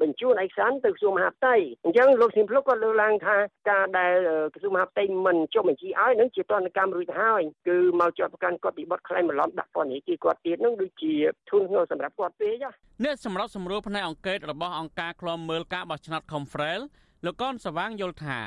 [0.00, 1.54] បញ្ជូនឯកសារទៅក្រសួងមហាផ្ទៃ
[1.84, 3.36] អញ្ចឹងលោកសៀមភ្លុកគាត់លើកឡើងថា
[3.70, 4.14] ការដែល
[4.54, 11.12] ក្រសួងមហាផ្ទៃមិនចុះបញ្ជីឲ្យនឹងជាទណ្ឌកម្មរួចហើយគឺមកជាប់ប្រកាន់គាត់ពីបទក្លែងបន្លំដាក់ពន្ធនាគារគាត់ទៀតនឹងដូចជា
[11.50, 12.66] ធូនធ្ងរសម្រាប់គាត់ពេក
[13.04, 16.80] អ្នកសម្របសម្រួលផ្នែកអង្គការរបស់អង្គការឃ្លាំមើលការបោះឆ្នោត Confrel
[17.24, 18.38] លោកកនសវាងយល់ថា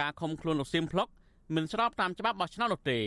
[0.00, 1.08] ការឃុំខ្លួនលោកសៀមភ្លុក
[1.54, 3.00] មិនស្របតាមច្បាប់បោះឆ្នោតនោះទេ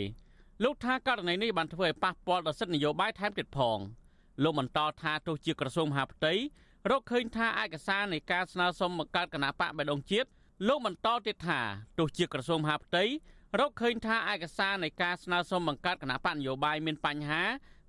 [0.64, 3.78] លោកថាករណីនេះបានធ្វើឲ្យប៉ះពាល់ដល់សិទ្ធិនយោបាយថែមទៀតផង
[4.42, 6.32] លោកបន្តថាទោះជាក្រសួងមហាផ្ទៃ
[6.90, 10.28] រកឃើញថាឯកសារនៃការស្នើសុំបង្កើតគណៈបកបេដងជាតិ
[10.68, 11.60] លោកបន្តទៀតថា
[11.98, 13.04] ទោះជាក្រសួងមហាផ្ទៃ
[13.60, 17.42] រកឃើញថាឯកសារនៃការស្នើសុំបង្កើតគណៈបកនយោបាយមានបញ្ហា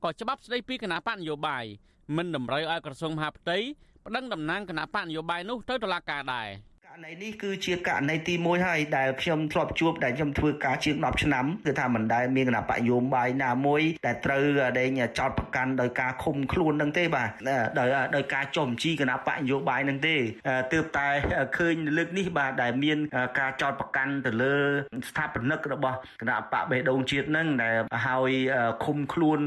[0.03, 1.65] ក៏ច្បាប់ស្ដីពីគណៈបកនយោបាយ
[2.15, 3.57] មិនតម្រូវឲ្យក្រសួងមហាផ្ទៃ
[4.05, 14.43] ប្តឹងតំណាងគណៈបកនយោបាយនោះទៅតុលាការដែរករ ណីនេះគឺជាករណីទី1ហើយដែលខ្ញុំធ្លាប់ជួបដែលខ្ញុំធ្វើការជាង10ឆ្នាំគឺថាមិនដែលមានគណៈបកយោបាយណាមួយដែលត្រូវ
[14.79, 17.29] ដេញចោតប្រកាន់ដោយការឃុំខ្លួននឹងទេបាទ
[17.79, 20.15] ដោយដោយការចុះបញ្ជីគណៈបកយោបាយនឹងទេ
[20.73, 21.07] ទើបតែ
[21.57, 22.97] ឃើញលើកនេះបាទដែលមាន
[23.39, 24.55] ការចោតប្រកាន់ទៅលើ
[25.09, 27.75] ស្ថាបនិករបស់គណៈបកបេះដូងជាតិនឹងដែល
[28.07, 28.31] ហើយ
[28.85, 29.39] ឃុំខ្លួន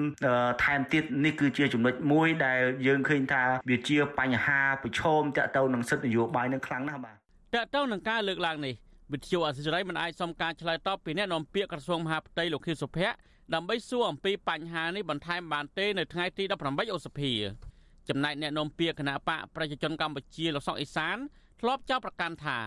[0.65, 7.20] ថែមទៀតនេះគឺជាចំណុចមួយដែលយើងឃើញថាវាជាបញ្ហាប្រឈមតាក់ទងនឹងសិទ្ធិនយោបាយនឹងខ្លាំងណាស់បាទ
[7.55, 8.75] តើតើនឹងការលើកឡើងនេះ
[9.13, 13.17] វិទ្យុអសិរ័យមិនអាចសុំការឆ្លើយតបពីអ្នកនាំពាក្យក្រសួងមហាផ្ទៃលោកខៀវសុភ័ក្រ
[13.55, 17.33] ដើម្បីសួរអំពីបញ្ហានេះបន្ថែមបានទេនៅថ្ងៃទី18ឧសភា
[18.09, 21.17] ចំណែកអ្នកនាំពាក្យគណៈបកប្រជាជនកម្ពុជាលោកសុកអេសាន
[21.61, 22.59] ធ្លាប់ចោទប្រកាន់ថា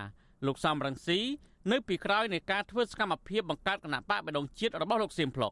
[0.48, 1.20] លោកសំរងស៊ី
[1.72, 5.52] នៅពីក្រោយនៃការធ្វើសកម្មភាពបង្កើតគណៈបកបដងជាតិរបស់លោកសៀមភ្លុក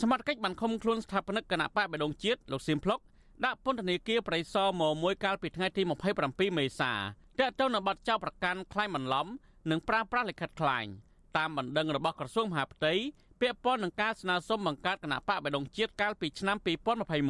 [0.00, 2.98] សមត្ថកិច្ចបានឃុំខ្លួនស្ថាបនិកគណៈបកបដងជាតិលោកសៀមភ្លុក
[3.44, 5.82] ដាក់ពន្ធនាគារប្រៃសណមមួយកាលពីថ្ងៃទី
[6.20, 6.92] 27មេសា
[7.38, 9.26] តើតើនៅបាត់ចោលប្រកាន់ខ្លាញ់បន្លំ
[9.70, 10.90] និងប្រាប្រាស់លិខិតខ្លាញ់
[11.36, 12.94] តាមបណ្ដឹងរបស់ក្រសួងមហាផ្ទៃ
[13.40, 16.56] ពាក់ព័ន្ធនឹងការស្នើសុំបង្កើតគណៈបកបដងជាតិកាលពីឆ្នាំ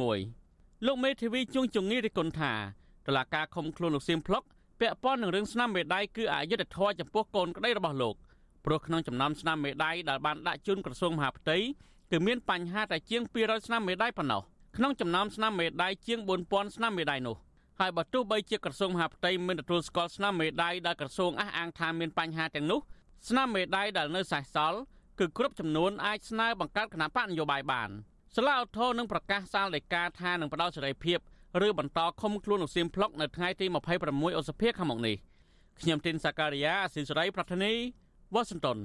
[0.07, 2.53] 2021លោកមេធាវីជួងជងីរិគុណថា
[3.07, 4.43] តឡាការឃុំខ្លួនលោកសៀមភ្លុក
[4.79, 8.15] ពាក់ព័ន្ធនឹងរឿងស្នាមមេដៃគឺអយុត្តិធម៌ចំពោះកូនក្តីរបស់លោក
[8.65, 11.57] ព្រោះក្នុងចំណោមស្នាមមេដៃដែលបានដាក់ជូនក្រសួងមហាផ្ទៃ
[12.11, 14.41] គឺមានបញ្ហាតែជាង200ស្នាមមេដៃប៉ុណ្ណោះ
[14.77, 17.35] ក្នុងចំណោមស្នាមមេដៃជាង4000ស្នាមមេដៃនោះ
[17.83, 22.79] ហើយបើទោះបីជាក្រសួងមហាផ្ទៃមិនទទួលស្គាល់ស្នាមមេដៃដែលក្រសួងអះអាងថាមានបញ្ហាទាំងនោះ
[23.29, 24.79] ស្នាមមេដៃដែលនៅសេសសល់
[25.19, 27.89] គឺគ្រប់ចំនួនអាចស្នើបង្កើតគណៈបកនយោបាយបាន
[28.35, 31.19] សាលាឧទ្ធរនឹងប្រកាសសាលដីកាថានឹងផ្ដល់សេរីភាព
[31.67, 33.65] ឬបន្តឃុំខ្លួនលោកសៀមផ្លុកនៅថ្ងៃទី
[34.03, 35.15] 26ឧសភាខាងមុខនេះ
[35.79, 37.73] ខ្ញុំទីនសាការីយ៉ាអស៊ីសេរីប្រធានី
[38.33, 38.77] វ៉ាស៊ីនតោន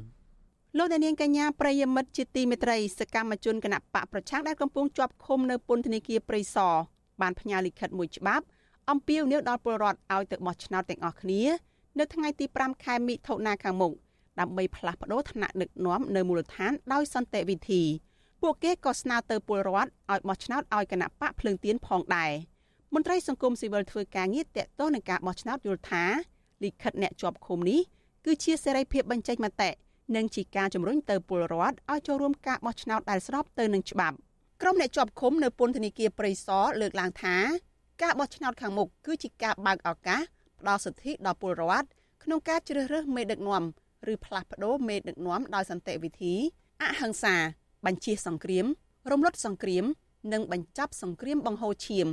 [0.79, 6.75] លោកដានៀងកញ្ញាប្រិយមិត្តជាទីមេត្រីសកម្មជនគណៈបកប្រឆាំងដែលកំពុងជាប់ឃុំនៅពន្ធនាគារព្រៃសរ
[7.21, 8.45] បានផ្ញើលិខិតមួយច្បាប់
[8.91, 11.43] អំពាវនាវដល់ពលរដ្ឋឲ្យទៅបោះឆ្នោតទាំងអស់គ្នា
[11.99, 13.93] នៅថ្ងៃទី5ខែមិថុនាខាងមុខ
[14.41, 17.83] ដើម្បីផ្លាស់ប្តូរឋានៈដឹកនាំនៅមូលដ្ឋានដោយសន្តិវិធី
[18.43, 22.33] ពួកគេក៏ស្នើទៅពលរដ្ឋឲ្យបោះឆ្នោតឲ្យគណៈបកភ្លើងទៀនផងដែរ
[22.95, 26.05] មន្ត្រីសង្គមស៊ីវិលធ្វើការងារតាក់ទងនឹងការបោះឆ្នោតយល់ថា
[26.65, 27.81] លិខិតអ្នកជាប់ឃុំនេះ
[28.25, 29.71] គឺជាសេរីភាពបញ្ចេញមតិ
[30.17, 34.17] និងជាការជំរុញទៅពលរដ្ឋឲ្យចូលរួមការបោះឆ្នោតដែលស្របទៅនឹងច្បាប់
[34.63, 37.37] ក្រុមអ្នកជាប់ឃុំនៅពន្ធនាគារព្រៃសរលើកឡើងថា
[38.03, 40.21] ការបោះឆ្នោតខាងមុខគឺជាការបើកឱកាស
[40.61, 41.87] ផ្ដល់សិទ្ធិដល់ពលរដ្ឋ
[42.25, 43.65] ក្នុងការជ្រើសរើសមេដឹកនាំ
[44.13, 46.35] ឬផ្លាស់ប្ដូរមេដឹកនាំដោយសន្តិវិធី
[46.83, 47.35] អហិង្សា
[47.87, 48.67] បញ្ជាសង្គ្រាម
[49.11, 49.85] រំលត់សង្គ្រាម
[50.33, 52.09] និងបញ្ចប់សង្គ្រាមបង្ហូរឈាម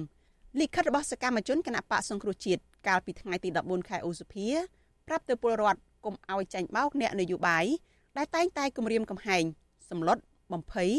[0.60, 4.48] លិខិតរបស់សកម្មជនគណៈបកសង្គ្រោះជាតិកាលពីថ្ងៃទី14ខែឧសភា
[5.08, 7.65] ប្រាប់ទៅពលរដ្ឋកុំឲ្យចាញ់បោកអ្នកនយោបាយ
[8.17, 9.43] ដែលតែងតែគម្រាមកំហែង
[9.89, 10.17] សម្លុត
[10.52, 10.91] បំភ័យ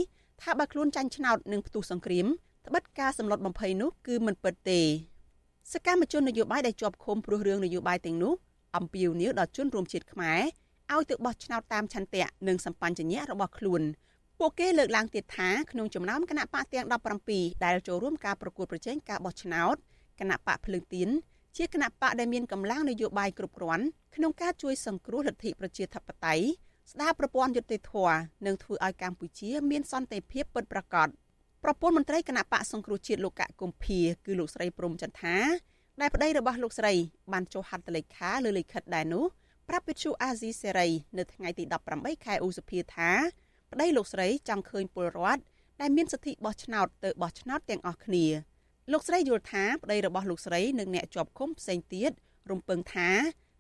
[0.43, 2.27] ថាបើខ្លួនចាញ់ឆ្នោតនឹងផ្ទុះសង្គ្រាម
[2.67, 4.81] ត្បិតការសម្លុតបំភ័យនោះគឺមិនពិតទេ
[5.73, 8.35] សកម្មជននយោបាយដែលជាប់ឃុំព្រោះរឿងនយោបាយទាំងនោះ
[8.77, 10.41] អំពាវនាវដល់ជនរួមជាតិខ្មែរ
[10.93, 13.83] ឲ្យទៅបោះឆ្នោតតាមឆន្ទៈនិងសម្បញ្ញញ្ញៈរបស់ខ្លួន
[14.39, 16.87] ពួកគេលើកឡើងទៀតថាក្នុងចំណោមគណៈបកទាំង
[17.25, 19.77] 17ដែលចូលរួមការប្រកួតប្រជែងការបោះឆ្នោត
[20.21, 21.09] គណៈបកភ្លើងទៀន
[21.57, 26.47] ជាគណៈបកដែលមានកម្លាំងនយោបាយគ្រប់គ្រាន់ក្នុងការជួយសង្គ្រោះលទ្ធិប្រជាធិបតេយ្យ
[26.93, 31.09] ស្ដារប្រព័ន្ធយុត្តិធម៌និងធ្វើឲ្យកម្ពុជាមានសន្តិភាពពិតប្រាកដ
[31.67, 35.37] ប្រពន្ធមន្ត្រីគណៈបកសង្គ្រោះជាតិលោកកកុម្ភាគឺលោកស្រីព្រំចន្ទថា
[36.01, 36.93] ដែលប្តីរបស់លោកស្រី
[37.33, 39.25] បានចុះហត្ថលេខាលើលិខិតដែរនោះ
[39.69, 43.11] ប្រាប់វិទ្យុអាស៊ីសេរីនៅថ្ងៃទី18ខែឧសភាថា
[43.73, 45.43] ប្តីលោកស្រីចង់ឃើញពលរដ្ឋ
[45.81, 48.27] ដែលមានសិទ្ធិបោះឆ្នោតទៅបោះឆ្នោតទាំងអស់គ្នា
[48.93, 52.11] លោកស្រីយល់ថាប្តីរបស់លោកស្រីនិងអ្នកជាប់ឃុំផ្សេងទៀត
[52.51, 53.11] រំពឹងថា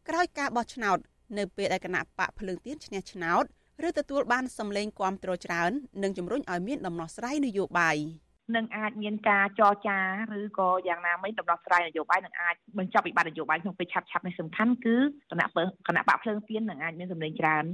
[0.08, 0.98] ក្រោយការបោះឆ្នោត
[1.38, 3.44] នៅពេលដែលគណៈបកភ្លើងទៀនឈ្នះឆ្នោត
[3.88, 5.70] ឬទទួលបានសម្លេងគាំទ្រច្រើន
[6.02, 7.98] និងជំរុញឲ្យមានដំណោះស្រាយនយោបាយ។
[8.56, 9.98] នឹងអាចមានការចរចា
[10.38, 14.96] ឬក៏យ៉ាងណាមិញដំណោះស្រាយនយោបាយនឹងអាចបញ្ចប់វិបត្តិនយោបាយក្នុងពេលឆាប់ឆាប់នេះសំខាន់គឺ
[15.30, 15.46] គណៈ
[15.88, 17.64] គណៈបកភ្លើងទៀននឹងអាចមានសម្លេងច្រើន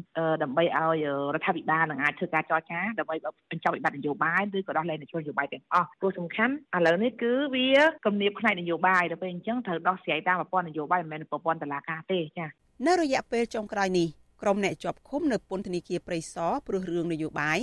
[0.43, 0.97] ដើម្បីឲ្យ
[1.35, 3.17] រដ្ឋាភិបាលនឹងអាចធ្វើការចរចាដើម្បី
[3.51, 7.69] បញ្ចប់វិបត្តិនយោបាយឬក៏ដោះលែងនយោបាយទាំងអស់ព្រោះសំខាន់ឥឡូវនេះគឺវា
[8.07, 12.49] គំនាបផ្នែកនយោបាយដល់ពេលអញ្ចឹងត្រូវដោះស្រាយតាមប្រព័ន្ធនយោបាយមិនមែនប្រព័ន្ធតុលាការទេចា៎
[12.87, 14.09] នៅរយៈពេលចុងក្រោយនេះ
[14.43, 17.61] ក្រុមអ្នកជាប់ឃុំនៅពន្ធនាគារព្រៃសរព្រោះរឿងនយោបាយ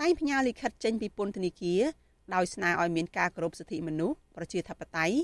[0.00, 1.82] តែងផ្ញើលិខិតចេញពីពន្ធនាគារ
[2.34, 5.16] ដោយស្នើឲ្យមានការគោរពសិទ្ធិមនុស្សប្រជាធិបតេយ្យ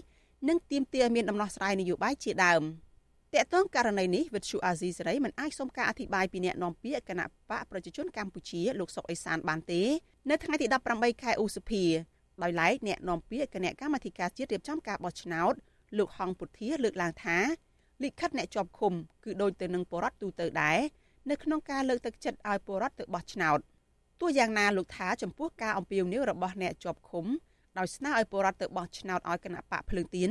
[0.48, 2.62] និងទាមទារឲ្យមានដំណោះស្រាយនយោបាយជាដើម
[3.34, 9.82] តើតើករណីនេះវិទ្យុអាស៊ីសេរីមិនអាចសុំការអធិប្បាយពីអ្នកនាំពាក្យគណៈបកប្រជាជនកម្ពុជាលោកសុកអេសានបានទេ
[10.30, 11.84] នៅថ្ងៃទី18ខែឧសភា
[12.42, 15.54] ដោយឡែកអ្នកនាំពាក្យគណៈកម្មាធិការជាតិរៀបចំការបោះឆ្នោត
[15.98, 17.38] លោកហងពុធាលើកឡើងថា
[18.02, 18.92] លិខិតអ្នកជាប់ឃុំ
[19.24, 20.78] គឺដូចទៅនឹងបរដ្ឋទូទៅដែរ
[21.30, 23.60] នៅក្នុងការលើកទឹកចិត្តឲ្យបរដ្ឋទៅបោះឆ្នោត។
[24.20, 27.26] ទោះយ៉ាងណាលោកថាចំពោះការអំពាវនាវរបស់អ្នកជាប់ឃុំ
[27.78, 30.30] ដោយស្នើឲ្យពលរដ្ឋទៅបោះឆ្នោតឲ្យគណៈបកភ្លើងទៀន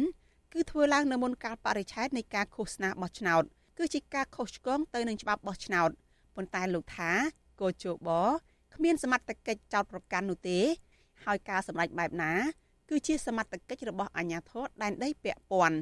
[0.53, 3.43] គឺធ្វើឡើងនៅមុនកាលបរិច្ឆេទនៃការឃោសនាបោះឆ្នោត
[3.77, 5.89] គឺជាការខុសឆ្គងទៅនឹងច្បាប់បោះឆ្នោត
[6.35, 7.11] ប៉ុន្តែលោកថា
[7.61, 8.09] កោជប
[8.75, 10.59] គ្មានសមត្ថកិច្ចចោតប្រកាន់នោះទេ
[11.25, 12.33] ហើយការសម្រេចបែបណា
[12.89, 15.77] គឺជាសមត្ថកិច្ចរបស់អាជ្ញាធរដែនដីពាក់ព័ន្ធ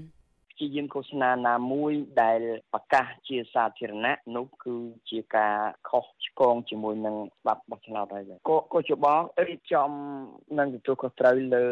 [0.59, 2.40] ព្យាយាមឃោសនាណាមួយដែល
[2.72, 4.76] ប្រកាសជាសាធារណៈនោះគឺ
[5.11, 5.57] ជាការ
[5.88, 9.90] ខុសឆ្គងជាមួយនឹងច្បាប់បោះឆ្នោតហើយក៏ក៏ជាបងរៀបចំ
[10.59, 11.64] នឹងទទួលខុសត្រូវលើ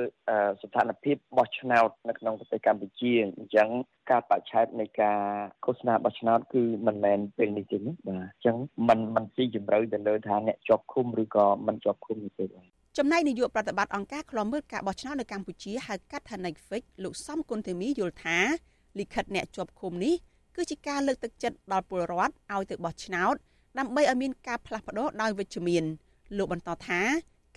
[0.63, 3.69] ស្ថានភាពបោះឆ្នោតនៅក្នុងប្រទេសកម្ពុជាអញ្ចឹង
[4.11, 5.19] ការបច្ឆេទនៃការ
[5.65, 8.57] ឃោសនាបោះឆ្នោតគឺមិនមែនពេលនេះទេបាទអញ្ចឹង
[8.89, 12.67] มันมันស៊ីជម្រៅទៅលើថាអ្នកជាប់ឃុំឬក៏មិនជាប់ឃុំនេះទេបាទ
[12.99, 18.39] ចំណែកនាយកប្រតិបត្តិអង្គការឃ្លាំមើលការបោះឆ្នោតនៅកម្ពុជាហៅកាត់ថា Netflix លោកសំគុណធីមីយល់ថា
[19.00, 20.16] លិខិតអ្នកជាប់ឃុំនេះ
[20.56, 23.36] គឺជាការលើកទឹកចិត្តដល់ពលរដ្ឋឲ្យទៅបោះឆ្នោត
[23.80, 25.84] ដើម្បីឲ្យមានការផ្លាស់ប្ដូរដោយវិជ្ជមាន
[26.38, 27.02] លោកបន្តថា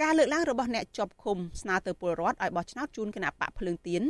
[0.03, 4.03] ការលើកឡើងរបស់អ្នកជាប់ឃុំស្នើទៅពលរដ្ឋឲ្យបោះឆ្នោតជូនគណៈបកភ្លើងទៀន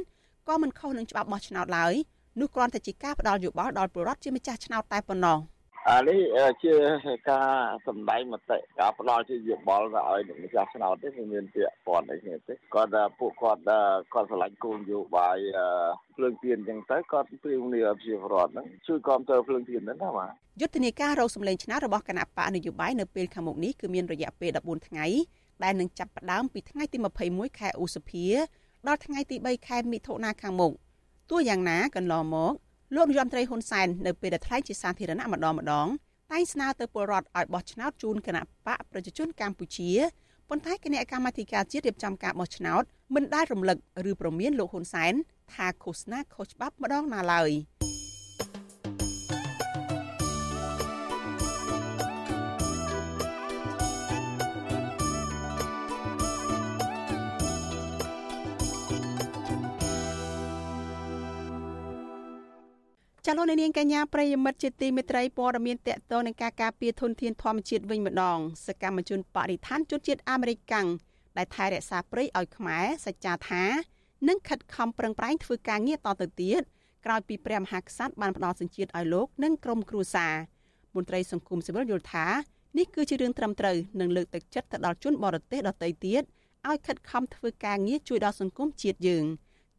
[0.48, 1.94] ក៏មិនខុសនឹងច្បាប់បោះឆ្នោតឡើយ
[2.40, 5.38] នោះគ្រាន់តែជាការផ្ដល់យោបល់ដល់ពលរដ្ឋជាម្ចាស់ឆ្នោតតែប៉ុណ្ណោះ។
[5.90, 6.20] អានេះ
[6.64, 6.74] ជា
[7.30, 7.50] ការ
[7.86, 13.60] សម្ដែងមតិការផ្ដល់ជាយោបល់ទៅឲ្យម្ចាស់ឆ្នោតទេមិនមានពាក្យព័ន្ធអីគ្នាទេគាត់ពួកគាត់
[14.14, 15.38] គាត់ឆ្លាញ់គោលនយោបាយ
[16.16, 25.06] ភ្លើងទៀនអញ្ចឹងទៅគាត់ព្រៀងនេះឲ្យប្រជាពលរដ្ឋហ្នឹងជួយគ្រប់គ្រងភ្លើងទៀនហ្នឹងណាបាទយុទ្ធនាការរកសម្លេងឆ្នោតរបស់គណៈបកនយោបាយនៅពេលខាងមុខនេះគឺមានរយៈពេល14ថ្ងៃ
[25.64, 28.26] ដែលនឹងចាប់ផ្ដើមពីថ្ងៃទី21ខែឧសភា
[28.86, 30.72] ដល់ថ្ងៃទី3ខែមិថុនាខាងមុខ
[31.30, 32.54] ទោះយ៉ាងណាកន្លងមក
[32.94, 35.88] លោកនាយរដ្ឋមន្ត្រីហ៊ុនសែននៅពេលដែលថ្លែងជាសាធារណៈម្ដងម្ដង
[36.32, 39.90] តែងស្នើទៅពលរដ្ឋឲ្យបោះឆ្នោតជូនគណៈបកប្រជាជនកម្ពុជា
[40.48, 42.82] ប៉ុន្តែគណៈកម្មាធិការជាតិរៀបចំការបោះឆ្នោត
[43.14, 43.78] មិនដែលរំលឹក
[44.10, 45.14] ឬប្រមានលោកហ៊ុនសែន
[45.52, 47.50] ថាឃោសនាខុសច្បាប់ម្ដងណាឡើយ។
[63.26, 70.86] ចាលោកនាងកញ្ញាប្រិយមិត្តជាទីមេត្រីព័ត៌មានតកតនឹងការការពារធនធានធម្មជាតិវិញម្ដងសកម្មជនបរិស្ថានជនជាតិអាមេរិកកាំង
[71.36, 73.64] ដែលថែរក្សាព្រៃឲ្យខ្មែរសច្ចាថា
[74.28, 76.62] នឹងខិតខំប្រឹងប្រែងធ្វើការងារតទៅទៀត
[77.04, 80.34] ក្រោយពីព្រះមហាក្សត្របានផ្ដល់សញ្ជាតិឲ្យលោកនិងក្រុមគ្រួសារ
[80.96, 82.26] មន្ត្រីសង្គមស៊ីវិលយល់ថា
[82.78, 86.22] នេះគឺជារឿងត្រឹមត្រូវនិងលើកទឹកចិត្តទៅដល់ជនបរទេសដទៃទៀត
[86.68, 89.26] ឲ្យខិតខំធ្វើការងារជួយដល់សង្គមជាតិយើង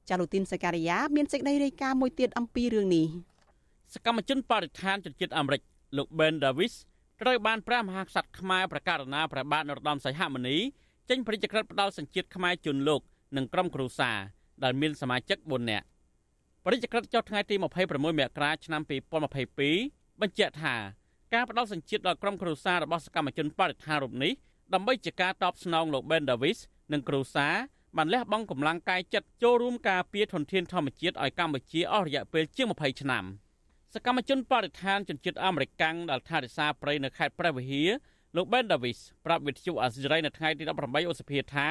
[0.10, 3.08] ចាលូទីនសការីយ៉ាមានសេចក្តីរាយការណ៍មួយទៀតអំពីរឿងនេះ
[3.93, 5.61] សកម្មជនបរិស្ថានជនជាតិអាមេរិក
[5.97, 6.73] លោក Ben Davis
[7.21, 10.57] ត្រូវបានព្រះមហាក្សត្រខ្មែរប្រកាសណាព្រះបាទនរោត្តមសីហមុនី
[11.09, 13.01] ចេញព្រះរាជក្រឹត្យផ្ដល់សញ្ជាតិខ្មែរជូនលោក
[13.37, 14.17] និងក្រុមគ្រួសារ
[14.63, 15.85] ដែលមានសមាជិក4នាក់
[16.65, 17.65] បរិយាក្រិតចុះថ្ងៃទី26ម
[18.37, 18.81] ករាឆ្នាំ
[19.51, 20.75] 2022បញ្ជាក់ថា
[21.33, 24.33] ការផ្ដល់សញ្ជាតិដល់ក្រុមគ្រួសាររបស់សកម្មជនបរិស្ថានរូបនេះ
[24.73, 26.59] ដើម្បីជាការតបស្នងលោក Ben Davis
[26.93, 27.53] និងគ្រួសារ
[27.97, 33.25] បានលះបង់កម្លាំងកាយចិត្តចូលរួមការពារធនធានធម្មជាតិឲ្យកម្ពុជាអស់រយៈពេលជាង20ឆ្នាំ
[33.97, 37.89] សកម្មជនបរិស្ថានជនជាតិអាមេរិកដែលថែរក្សាព្រៃនៅខេត្តព្រះវិហារ
[38.36, 41.67] លោក Ben Davis ប្រាប់វិទ្យុអាស៊ីសេរីនៅថ្ងៃទី18ឧសភាថា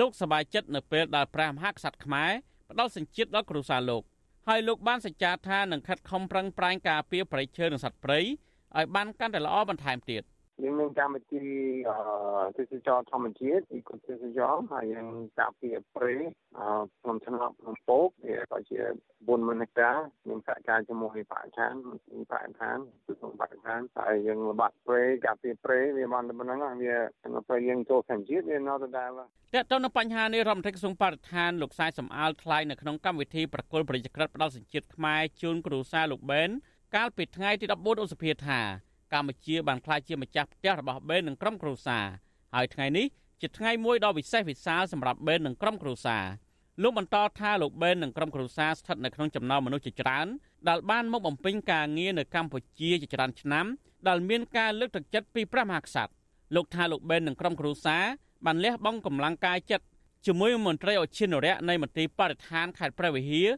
[0.00, 2.32] លោកសប្បាយចិត្តនៅពេលដែលព្រះមហាក្សត្រខ្មែរ
[2.70, 4.02] ផ្ដល់សញ្ជាតិដល់គ្រួសារលោក
[4.48, 10.22] ហើយលោកបានសច្ចាថានឹងខិតខំប្រឹងប្រែងការពារប្រៃឈើនិងសត្វព្រៃឲ្យបានកាន់តែល្អបន្ថែមទៀត
[10.62, 11.44] យើងមានកម្មវិធី
[12.56, 15.06] ទេសចរធម្មជាតិអ៊ីកូទេសចរហើយយើង
[15.40, 16.14] ការពារព្រៃ
[17.02, 18.78] ក្នុងឆ្នាំក្នុងពោកវាក៏ជា
[19.10, 19.90] 4ម៉ឺនហិកតា
[20.28, 21.72] មានសហការជាមួយបរិស្ថាន
[22.06, 29.10] ពីបរិស្ថានគឺក្នុងបរិស្ថានហើយយើងបាត់ព្រៃការពារព្រៃវាបានតែប៉ុណ្ណឹងវាក្នុងពេលយើងចូលសញ្ជាតិវានៅដដែល
[29.54, 36.50] តើតើនៅបញ្ហានេះរដ្ឋមន្ត្រីក្រសួងបរិស្ថានលោកសាយសំអាលថ្លែងនៅក្នុងកម្មវិធីប្រគល់ប្រជាក្រិតផ្ដាល់សញ្ជាតិខ្មែរជូនគ្រូសាលោកបេន
[36.96, 42.04] កាលពីថ្ងៃទី14ឧសភាថា កម្ពុជាបានក្លាយជាម្ចាស់ផ្ទះរបស់បេននិងក្រុមគ្រួសារ
[42.54, 43.06] ហើយថ្ងៃនេះ
[43.40, 46.24] ជាថ្ងៃមួយដ៏វិសេសវិសាលសម្រាប់បេននិងក្រុមគ្រួសារ
[46.82, 50.26] លោកបន្តថាលោកបេននិងក្រុមគ្រួសារស្ថិតនៅក្នុងចំណោមមនុស្សជាច្រើន
[50.68, 53.66] ដែលបានមកបំពេញការងារនៅកម្ពុជាជាច្រើនឆ្នាំ
[54.08, 56.12] ដែលមានការលើកទឹកចិត្តពីព្រះមហាក្សត្រ
[56.54, 58.04] លោកថាលោកបេននិងក្រុមគ្រួសារ
[58.46, 59.84] បានលះបង់កម្លាំងកាយចិត្ត
[60.26, 63.48] ជាមួយមន្ត្រីអឈិនរៈនៃមន្ទីរបរិស្ថានខេត្តព្រះវិហារ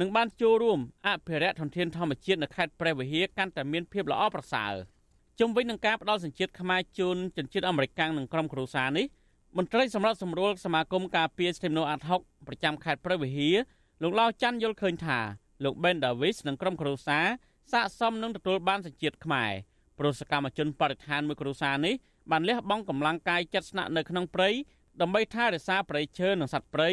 [0.00, 4.72] និងបានចូលរួមអភិរក្សធនធានធម្មជាតិនៅខេត្តព្រះវិហារកាន់តែមានភាពល្អប្រសើរ។
[5.40, 9.06] ជុំវិញនឹងការផ្ដល់សញ្ជាតិខ្មែរជូនជនជាតិអាមេរិកនិងក្រុមគ្រួសារនេះ
[9.56, 13.56] មន្ត្រីសម្រាប់សម្រួលសមាគមការពារស្ថិមនោអាត់ហុកប្រចាំខេត្តព្រះវិហារ
[14.02, 15.18] លោកឡៅច័ន្ទយល់ឃើញថា
[15.64, 17.26] លោក Ben Davis និងក្រុមគ្រួសារ
[17.72, 19.52] ស័ក្តិសមនឹងទទួលបានសញ្ជាតិខ្មែរ
[19.98, 21.94] ព្រោះសកម្មជនបរិស្ថានមួយគ្រួសារនេះ
[22.30, 24.50] បានលះបង់កម្លាំងកាយចិត្តស្នាក់នៅក្នុងព្រៃ
[25.00, 26.90] ដើម្បីថែរក្សាព្រៃឈើនិងសត្វព្រៃ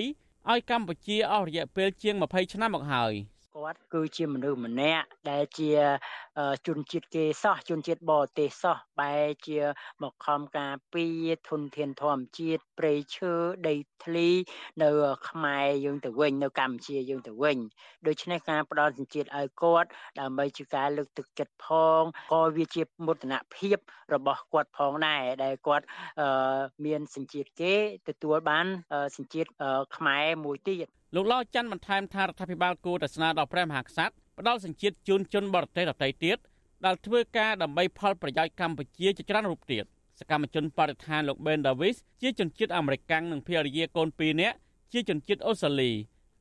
[0.50, 3.14] ឲ្យកម្ពុជាអស់រយៈពេលជាង20ឆ្នាំមកហើយ
[3.56, 5.72] គាត់គឺជាមនុស្សម្នាក់ដែលជា
[6.68, 9.16] ជនជាតិគេសោះជនជាតិបរទេសសោះបែ
[9.48, 9.60] ជា
[10.04, 11.06] មកខំការពី
[11.50, 13.34] ធនធានធម្មជាតិព្រៃឈើ
[13.68, 14.30] ដីធ្លី
[14.84, 14.90] នៅ
[15.30, 17.58] ខ្មែរយើងទៅវិញនៅកម្ពុជាយើងទៅវិញ
[18.08, 21.68] ដូច្នេះការផ្ដល់សញ្ជាតិឲ្យគាត់ដើម្បីជាការលើកទឹកចិត្តផ
[22.00, 22.02] ង
[22.34, 23.78] ក៏វាជាមោទនភាព
[24.14, 25.86] របស់គាត់ផងដែរដែលគាត់
[26.86, 27.74] មានសញ្ជាតិគេ
[28.08, 28.66] ទទួលបាន
[29.18, 29.50] សញ្ជាតិ
[29.96, 36.38] ខ្មែរមួយទៀត លោកឡៅច័ន្ទបន្ថែមថារដ្ឋាភិបាលគួរតែស្នើដល់ព្រះមហាក្សត្រផ្ដល់សញ្ជាតិជូនជនបរទេសដទៃទៀត
[36.86, 39.84] ដែលធ្វើការដើម្បីផលប្រយោជន៍កម្ពុជាជាច្រើនរូបទៀត
[40.20, 44.56] សកម្មជនបរិស្ថានលោក Ben Davis ជាជនជាតិអាមេរិកនិងភរិយាកូន2នាក់
[44.94, 45.92] ជាជនជាតិអូស្ត្រាលី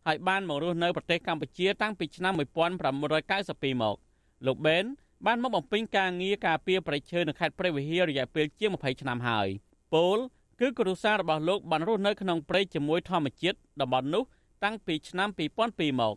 [0.07, 3.97] ហើយបានមករស់នៅប្រទេសកម្ពុជាតាំងពីឆ្នាំ1992មក
[4.47, 4.85] លោក Ben
[5.27, 9.49] បានមកបំពេញការងារការពារប្រៃឈើនៅខេត្តព្រះវិហាររយៈពេលជាង20ឆ្នាំហើយ
[9.95, 10.19] ពល
[10.61, 14.23] គឺគ្រួសាររបស់លោកបានរស់នៅក្នុងព្រៃជាមួយធម្មជាតិតំបន់នោះ
[14.65, 15.29] តាំងពីឆ្នាំ
[15.65, 16.17] 2002មក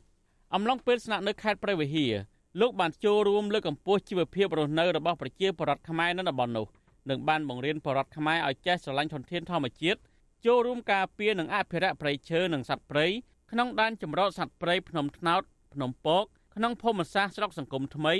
[0.53, 2.13] អំឡុងពេលស្នាក់នៅខេត្តព្រះវិហារ
[2.61, 6.67] លោកបានចូលរួមលើកកម្ពស់ជីវភាពរស់នៅរបស់ប្រជាពលរដ្ឋខ្មែរនៅតំបន់នោះ
[7.09, 9.99] និងបានបង្រៀនពលរដ្ឋខ្មែរឲ្យចេះស្រឡាញ់ធនធានធម្មជាតិ
[10.45, 13.05] ចូលរួមការពារនិងអភិរក្សព្រៃឈើនិងសត្វព្រៃ
[13.51, 15.41] ក្នុងដែនចម្រុះសត្វព្រៃភ្នំថ្នោត
[15.73, 16.25] ភ្នំពក
[16.55, 18.13] ក្នុងភូមិសាស្ត្រស្រុកសង្គមថ្មី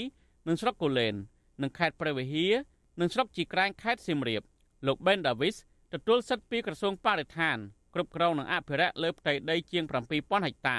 [0.48, 1.16] និងស្រុកកូលែន
[1.62, 2.54] និងខេត្តព្រះវិហារ
[3.00, 4.42] និងស្រុកជីក្រែងខេត្តសៀមរាប
[4.88, 5.56] លោក Ben Davis
[5.94, 7.58] ទទួលសិទ្ធិពីក្រសួងបរិស្ថាន
[7.95, 10.79] គ្រប់គ្រងនិងអភិរក្សលើផ្ទៃដីជាង7000ហិកតា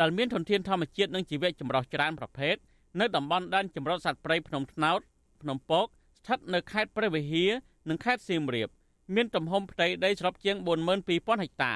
[0.00, 2.56] ដែលមានធនធានធម្មជាតិនិងជីវៈចម្រុះច្រើនប្រភេទ
[3.00, 5.00] នៅតំបន់ដែនជម្រកសត្វព្រៃភ្នំថ្នោត
[5.42, 7.50] ភ្នំពកស្ថិតនៅខេត្តព្រះវិហារ
[7.88, 8.68] និងខេត្តសៀមរាប
[9.14, 10.56] មានទំហំផ្ទៃដីសរុបជាង
[11.04, 11.74] 42000ហិកតា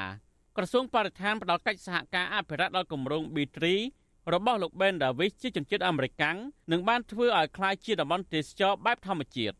[0.57, 3.59] ក្រសួងបរិស្ថានផ្ដល់កិច្ចសហការអភិរក្សដល់គម្រោង B3
[4.35, 6.25] របស់លោក Ben Davis ជាជនជាតិអាមេរិក
[6.73, 9.57] និងបានធ្វើឲ្យคล้ายជាតំបន់ទេសចរបែបធម្មជាតិ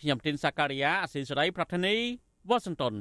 [0.00, 1.96] ខ្ញុំទីនសាការីយ៉ាអស៊ីសេរីប្រធានី
[2.48, 2.94] វ៉ាស៊ីនតោន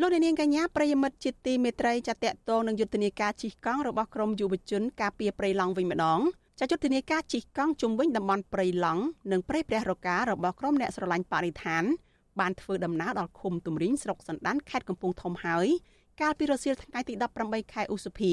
[0.00, 2.16] លោកនាងកញ្ញាប្រិយមិត្តជាទីមេត្រីចាត
[2.50, 6.20] តងនឹងយុទ្ធនាការជិះកង់របស់ក្រមយុវជនការពារព្រៃឡង់វិញម្ដង
[6.60, 11.84] ចាយុទ្ធនាការជិះកង់ជុំវិញតំបន់ព្រៃឡង់និងព្រៃព្រះរការបស់ក្រមអ្នកស្រឡាញ់បរិស្ថាន
[12.40, 15.66] បានធ្វើដំណើរដល់ឃុំទំរីងស្រុកសណ្ដានខេត្តកំពង់ធំហើយ
[16.20, 18.32] កាលពីរសៀលថ្ងៃទី18ខែឧសភា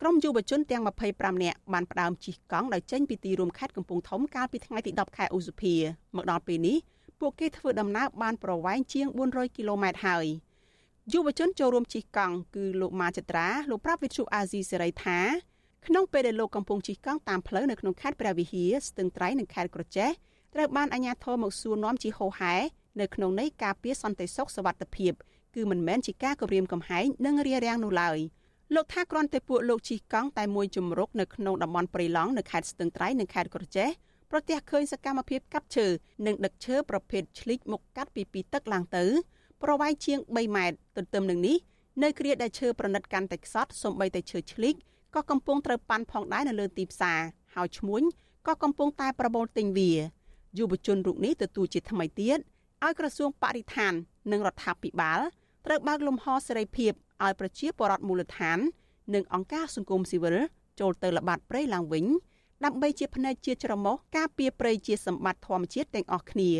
[0.00, 5.74] ក្រុមយុវជនទាំង25នាក់បានផ្ដើមជិះកង់ដោយចេញពីទីរួមខេត្តកំពង់ធំកាលពីថ្ងៃទី10ខែឧសភា
[6.16, 6.76] មកដល់ពេលនេះ
[7.20, 10.26] ពួកគេធ្វើដំណើរបានប្រវែងជាង400គីឡូម៉ែត្រហើយ។
[11.13, 15.19] យុវជនចូលរួមជិះកង់គឺលោកម៉ាចត្រាលោកប្រាប់វិទ្យុអាស៊ីសេរីថា
[15.87, 20.09] ក្នុងពេលដែលលោកកំពុងជិះកង់តាមផ្លូវនៅក្នុងខេត្តព្រះវិហារស្ទឹងត្រែងនិងខេត្តក្រចេះ
[20.53, 22.55] ត្រូវបានអាជ្ញាធរមកសួរនាំជាហោហែ
[23.01, 25.13] នៅក្នុងន័យការពារសន្តិសុខសวัสดิភាព
[25.55, 28.19] គឺមិនមែនជាការគម្រាមកំហែងនិងរារាំងនោះឡើយ
[28.75, 33.89] លោកថាគ្រាន់តែពួកលោកជិះកង់តែមួយជំរុកនៅក្នុងតំបន់ព្រៃឡង់នៅខេត្តស្ទឹងត្រែងនិងខេត្តក្រចេះ
[34.31, 35.87] ប្រទះឃើញសកម្មភាពកាប់ឈើ
[36.25, 39.05] និងដឹកឈើប្រភេទឆ្លីកមកកាត់ពីពីទឹកឡើងទៅ
[39.62, 41.56] ប្រវែងជាង3ម៉ែត្រទន្ទឹមនឹងនេះ
[42.02, 44.74] នៅគ្រាដែលឈើប្រណិតកាន់តែខ្សត់សំបីតែឈើឆ្លៀក
[45.14, 47.20] ក៏កំពុងត្រូវប៉ាន់ផងដែរនៅលើទីផ្សារ
[47.54, 48.02] ហើយឈ្មួញ
[48.46, 49.92] ក៏កំពុងតែប្រមូលទិញវា
[50.58, 52.38] យុវជនរូបនេះទទួលជាថ្មីទៀត
[52.84, 53.92] ឲ្យក្រសួងបរិស្ថាន
[54.32, 55.20] និងរដ្ឋាភិបាល
[55.66, 56.92] ត្រូវបើកលំហសេរីភាព
[57.24, 58.58] ឲ្យប្រជាពលរដ្ឋមូលដ្ឋាន
[59.14, 60.36] និងអង្គការសង្គមស៊ីវិល
[60.80, 62.06] ចូលទៅល្បាតព្រៃឡើងវិញ
[62.64, 66.50] ដើម្បីជាផ្នែកជាច្រមុះការពារព្រៃជាសម្បត្តិធម្មជាតិទាំងអស់គ្នា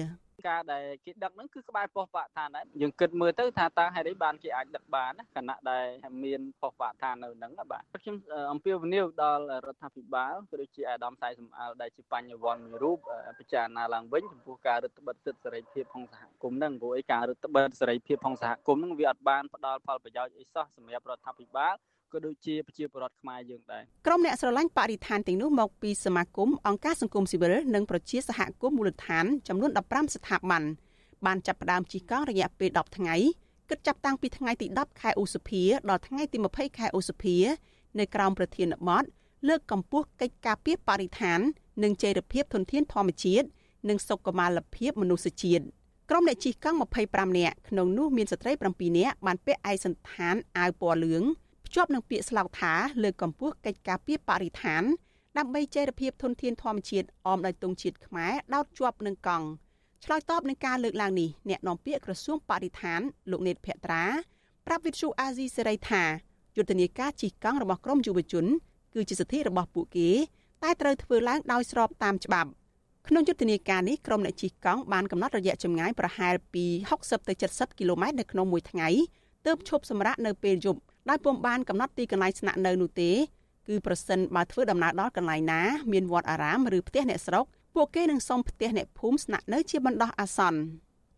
[0.49, 5.87] ការដែលគេដឹកហ្នឹងគឺក្បែរប៉ុស្តិ៍បរិស្ថានដែរយើងគិតមើលទៅថាតើហេតុអីបានគេអាចដឹកបានខណៈដែល
[6.25, 8.17] មានប៉ុស្តិ៍បរិស្ថាននៅហ្នឹងបាទខ្ញុំ
[8.53, 12.99] អំពាវនាវដល់រដ្ឋាភិបាលក៏ដូចជាអាដាមសាយសំអាលដែលជាបញ្ញវន្តមួយរូប
[13.39, 21.75] ពិចារណាឡើងវិញចំពោះការរឹតបន្តឹងសិទ្ធិសេរីភាពក្នុងសហគមន៍ហ្នឹងព្រោះអីការរឹតបន្តឹងសេរីភាពក្នុងសហគមន៍ហ្នឹងវាអត់បានផ្ដល់ផលប្រយោជន៍អីសោះសម្រាប់រដ្ឋាភិបាល
[22.13, 30.63] ក៏ដូចជាប្រជាពលរដ្ឋខ្មែរយើងដែរក្រុមអ្នកស្រឡាញ់បរិស្ថានទាំងនោះមកពីសមាគមអង្គការសង្គមស៊ីវិលនិងប្រជាសហគមន៍មូលដ្ឋានចំនួន15ស្ថាប័ន
[31.27, 33.17] បានចាប់ផ្ដើមជិះកង់រយៈពេល10ថ្ងៃ
[33.71, 37.37] គិតចាប់តាំងពីថ្ងៃទី10ខែឧសភាដល់ថ្ងៃទី20ខែឧសភា
[37.99, 39.05] នៅក្រោមប្រធានបទ
[39.49, 41.41] លើកកម្ពស់កិច្ចការពារបរិស្ថាន
[41.83, 43.47] និងចីរភាពធនធានធម្មជាតិ
[43.89, 45.65] និងសុខុមាលភាពមនុស្សជាតិ
[46.11, 51.25] ក្រុមអ្នកជិះកង់25នាក់ក្នុងនោះមានស្ត្រី7នាក់បានពាក់ឯកសណ្ឋានអាវពណ៌លឿង
[51.71, 54.83] ភ្ជាប់នឹងពាក្យស្លោកថាលើកកម្ពស់កិច្ចការពារបរិស្ថាន
[55.39, 59.47] ដើម្បីចីរភាពធនធានធម្មជាតិអមដោយទង់ជាតិខ្មែរដោតជាប់នឹងកង់
[60.05, 64.05] ឆ្លើយតបនឹងការលើកឡើងនេះអ្នកនាំពាក្យក្រសួងបរិស្ថានលោកនេតភក្ត្រា
[64.67, 66.03] ប្រាប់វិទ្យុអាស៊ីសេរីថា
[66.57, 68.47] យុទ្ធនាការជិះកង់របស់ក្រមយុវជន
[68.95, 70.11] គឺជាសិទ្ធិរបស់ពួកគេ
[70.63, 72.51] តែត្រូវធ្វើឡើងដោយស្របតាមច្បាប់
[73.09, 76.65] ក្នុងយុទ្ធនាការនេះក្រុមអ្នកជិះកង់បានកំណត់រយៈចម្ងាយប្រហែលពី
[76.99, 78.89] 60ទៅ70គីឡូម៉ែត្រនៅក្នុងមួយថ្ងៃ
[79.47, 83.11] ទើបឈប់សម្រាកនៅពេលយប់ ដោយពុំបានកំណត់ទីកន្លែងស្នាក់នៅនោះទេ
[83.69, 85.61] គឺប្រសិនបើធ្វើដំណើរដល់កន្លែងណា
[85.93, 90.61] មានវត្តអារាមឬផ្ទះអ្នកស្រុកពួកគេនឹងសុំផ្ទះអ្នកភូមិស្នាក់នៅជាបណ្ដោះអាសន្ន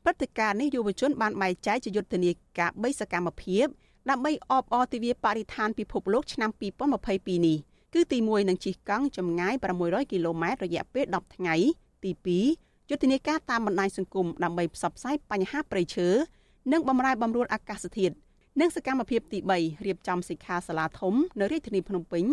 [0.04, 3.66] ព្រឹត្តិការណ៍នេះយុវជនបានបែងចែកជាយុទ្ធនាការ3សកម្មភាព
[4.10, 6.50] ដើម្បីអបអរទិវាបរិស្ថានពិភពលោកឆ្នាំ
[6.98, 7.58] 2022នេះ
[7.94, 11.54] គឺទី1នឹងជិះកង់ចម្ងាយ600គីឡូម៉ែត្ររយៈពេល10ថ្ងៃ
[12.04, 12.10] ទី
[12.56, 16.08] 2យុទ្ធនាការតាមបណ្ដាញសង្គមដើម្បីផ្សព្វផ្សាយបញ្ហាព្រៃឈើ
[16.72, 18.14] និងបម្រែបម្រួលអាកាសធាតុ
[18.60, 22.24] និងសកម្មភាពទី3រៀបចំសិក្ខាសាលាធំនៅរាជធានីភ្នំពេញ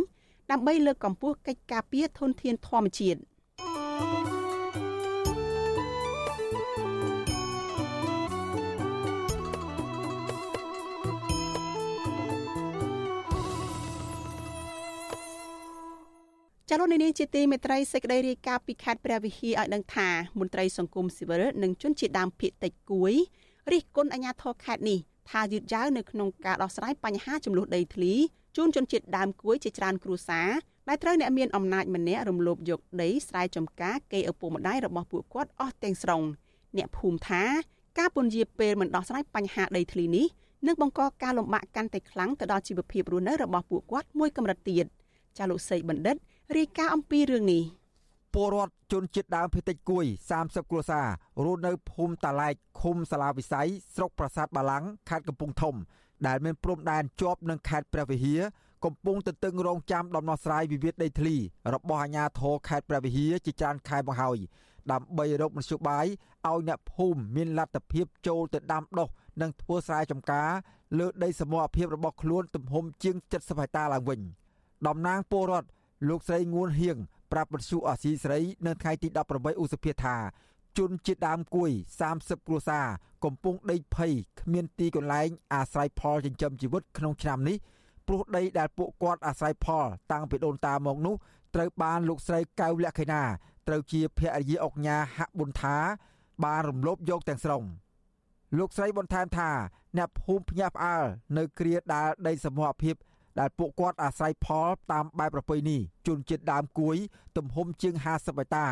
[0.52, 3.20] ដើម្បីលើកកម្ពស់កិច្ចការពារធនធានធម្មជាតិ
[16.70, 23.14] ចលនានេះជាទីមេត្រីសេចក្តីរាយការណ៍ពីខេត្តព្រះវិហារឲ្យដឹងថាមន្ត្រីសង្គមស៊ីវិលនិងជនជាតិដើមភាគតិចគួយ
[23.72, 25.00] រិះគន់អាជ្ញាធរខេត្តនេះ
[25.32, 28.14] ថាយឺតយ៉ាវនៅក្នុងការដោះស្រាយបញ្ហាចំនួនដីធ្លី
[28.58, 30.50] ជូនជនជាតិដើមគួយជាច្រើនគ្រួសារ
[30.88, 36.22] ដែលត្រូវអ្នកមានអំណាចម្នាក់រំលោភយកដីស្រែចម្ការគេឪពុកម្ដាយរបស់ពួកគាត់អស់ទាំងស្រុង
[36.78, 37.44] អ្នកភូមិថា
[38.00, 40.28] ការពន្យាពេលមិនដោះស្រាយបញ្ហាដីធ្លីនេះ
[40.68, 44.86] នឹងបង្កការលំបាកកាន់តែខ្លាំងទៅដល់ជីវភាពរស់នៅរបស់ពួកគាត់មួយកម្រិតទៀត
[45.38, 46.16] ចាលោកសីបណ្ឌិត
[46.58, 47.64] រាយការណ៍អំពីរឿងនេះ
[48.34, 50.06] ពលរដ្ឋជនជាតិដើមភាគតិចគួយ
[50.40, 51.08] 30គ្រួសារ
[51.44, 55.76] រស់នៅភូមិតាឡែកឃុំសាឡាវិស័យស្រុកប្រាសាទបាឡាំងខេត្តកំពង់ធំ
[56.28, 58.42] ដែលមានព្រំដែនជាប់នឹងខេត្តព្រះវិហារ
[58.86, 61.36] កំពុងទន្ទឹងរង់ចាំដំណោះស្រាយវិវាទដីធ្លី
[61.74, 64.38] របស់អាជ្ញាធរខេត្តព្រះវិហារជាច្រើនខែមកហើយ
[64.92, 69.10] ដើម្បីរកមធ្យោបាយឲ្យអ្នកភូមិមានលទ្ធភាពចូលទៅដាំដុះ
[69.42, 70.50] និងធ្វើស្រែចម្ការ
[71.00, 74.20] លើដីសមរភាពរបស់ខ្លួនទំហំជាង70ហិកតាឡើងវិញ
[74.88, 75.70] តំណាងពលរដ្ឋ
[76.10, 76.98] លោកស្រីងួនហៀង
[77.32, 80.16] ប្រាប់បទសុអាស៊ីសេរីនៅថ្ងៃទី18ឧសភាថា
[80.78, 81.72] ជនជាតិដើមគួយ
[82.10, 82.88] 30គ្រួសារ
[83.24, 87.58] កំពុងដីភ័យគ្មានទីកន្លែងអាស្រ័យផលចិញ្ចឹមជីវិតក្នុងឆ្នាំនេះ
[88.08, 91.16] ព្រោះដីដែលពួកគាត់អាស្រ័យផល តាំងពីដូនតាមកនោះ
[91.56, 93.24] ត្រូវបានលោកស្រីកៅលក្ខិណា
[93.68, 95.76] ត្រូវជាភរិយាអុកញ៉ាហប៊ុនថា
[96.44, 97.64] បានរំលោភយកទាំងស្រុង
[98.58, 99.50] លោកស្រីបន្ថែមថា
[99.98, 101.06] អ្នកភូមិភ្ញាក់ផ្អើល
[101.38, 102.96] នៅគ្រាដែលដីសមរភាព
[103.40, 106.96] ដែលពួកគាត់អាស្រ័យផលតាមបែបប្រពៃណីជនជាតិដើមគួយ
[107.38, 108.68] ទំហំជាង50ហិកតា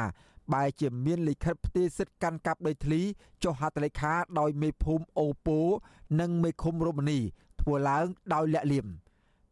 [0.54, 3.02] បែរជាមានលិខិតផ្ទេរសិទ្ធិកាន់កាប់ដីធ្លី
[3.44, 5.60] ចុះហត្ថលេខាដោយមេភូមិអូពូ
[6.20, 7.20] និងមេឃុំរមនី
[7.62, 8.88] ធ្វើឡើងដោយលាក់លៀម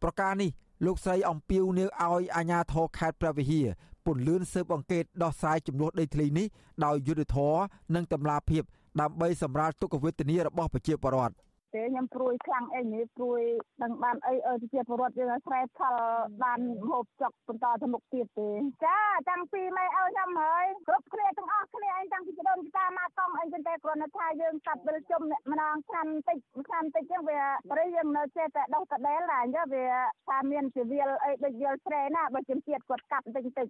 [0.02, 0.52] ប្រការនេះ
[0.86, 3.68] លោកស្រីអំពីវនាវឲ្យអាជ្ញាធរខេត្តព្រះវិហារ
[4.06, 6.48] ពន្លឿនស៊ើបអង្កេតដោះស្រាយចំនួនដីធ្លីនេះ
[6.86, 7.62] ដោយយុត្តិធម៌
[7.96, 8.64] និងតម្លាភាព
[9.02, 11.36] ដើម្បីសម្រាលទុក្ខវេទនារបស់ប្រជាពលរដ្ឋ
[11.76, 13.42] ទេខ្ញុំព្រួយខ្លាំងអីនេះព្រួយ
[13.84, 15.96] ដឹងបានអីអើជាពលរដ្ឋយើងស្រែផល
[16.44, 16.60] បាន
[16.90, 18.50] ហូបចុកបន្តទៅមុខទៀតទេ
[18.86, 19.00] ចា
[19.30, 25.22] តាំងពីម៉ែឲ្យខ្ញុំហើយគ្រប់គ្នាទាំងអស់គ្នាអីតាំងពីចដូនតាមកកង់អីចឹងតែគ្រាន់តែថាយើងកាត់វិលជុំ
[25.52, 27.40] ម្ដងឆ្នាំតិចឆ្នាំតិចចឹងវា
[27.72, 29.86] ព្រៃយើងនៅចេះតែដោះកដែលណាអញ្ចឹងវា
[30.30, 33.68] ថាមានជាវាលអីដូចវាលស្រែណាបើជំទៀតគាត់កាត់តិចតិច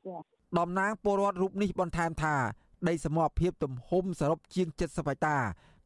[0.57, 2.35] តំណាងពលរដ្ឋរូបនេះបន្ថែមថា
[2.89, 5.37] ដីសមរភាពទំហំសរុបជាង70ហិកតា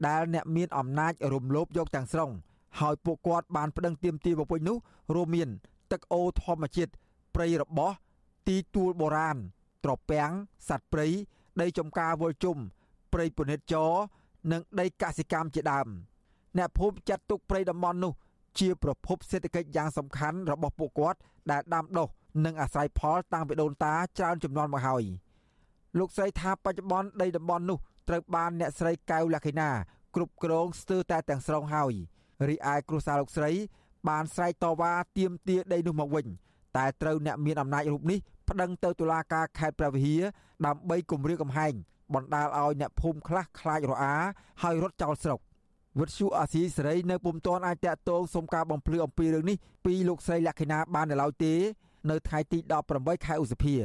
[0.08, 2.32] ដែលអ្នកមានអំណាចរំលោភយកទាំងស្រុង
[2.80, 4.78] ហើយពួកគាត់បានប្តឹងទាមទារមកវិញនោះ
[5.16, 5.50] រួមមាន
[5.92, 6.92] ទឹកអូរធម្មជាតិ
[7.36, 7.92] ព្រៃរបោះ
[8.48, 9.38] ទីទួលបុរាណ
[9.86, 10.32] ត្រពាំង
[10.70, 11.08] សត្វព្រៃ
[11.62, 12.58] ដីចំការវល់ជុំ
[13.14, 13.92] ព្រៃពនិតចរ
[14.52, 15.88] និងដីកសិកម្មជាដើម
[16.58, 18.14] អ្នកភូមិចាត់ទុកព្រៃតំបន់នោះ
[18.60, 21.20] ជាប្រភពសេដ្ឋកិច្ចយ៉ាងសំខាន់របស់ពួកគាត់
[21.52, 22.08] ដែលដាំដុះ
[22.46, 25.04] និងអាស្រ័យផលតាំងពីដូនតាច្រើនជំនាន់មកហើយ
[26.00, 27.78] លោកស្រីថាបច្ចុប្បន្នដីតំបន់នោះ
[28.10, 29.70] ត្រូវបានអ្នកស្រីកៅលក្ខិណា
[30.16, 31.94] គ្រប់គ្រងស្ទើរតែទាំងស្រុងហើយ
[32.48, 33.52] រីឯគ្រួសារលោកស្រី
[34.10, 36.26] បានស្រែកតវ៉ាទាមទារដីនោះមកវិញ
[36.78, 40.22] តែត្រូវអ្នកមានអំណាចរូបនេះប្តឹងទៅតុលាការខេត្តព្រះវិហារ
[40.66, 41.74] ដើម្បីគម្រាមកំហែង
[42.14, 44.16] បណ្ដាលឲ្យអ្នកភូមិខ្លះខ្លាចរអា
[44.62, 45.40] ហើយរត់ចោលស្រុក
[46.00, 51.54] វិទ្យុអាស៊ីសេរីនៅពុំទាន់អាចតាក់ទងសុំការបំភ្លឺអំពីរឿងនេះពីលោកស្រីលក្ខិណាបាននៅឡើយទេ
[52.10, 52.58] នៅថ្ងៃទី
[52.92, 53.76] 18ខែឧសភា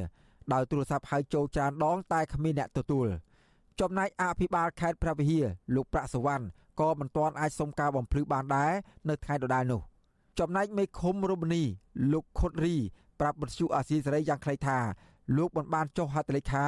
[0.53, 3.07] ដោយទូរស័ព្ទហៅចូលច្រើនដងតែគ្មានអ្នកទទួល
[3.81, 6.47] ចំណែកអភិបាលខេត្តព្រះវិហារលោកប្រាក់សវណ្ណ
[6.81, 8.73] ក៏មិនទាន់អាចសុំការបំភ្លឺបានដែរ
[9.09, 9.81] នៅថ្ងៃដដែលនោះ
[10.39, 11.63] ចំណែកមេឃុំរមនី
[12.13, 12.77] លោកខុតរី
[13.21, 14.79] ប្រាប់បទសុអាស៊ីសេរីយ៉ាងខ្លីថា
[15.37, 16.67] លោកមិនបានចុះហត្ថលេខា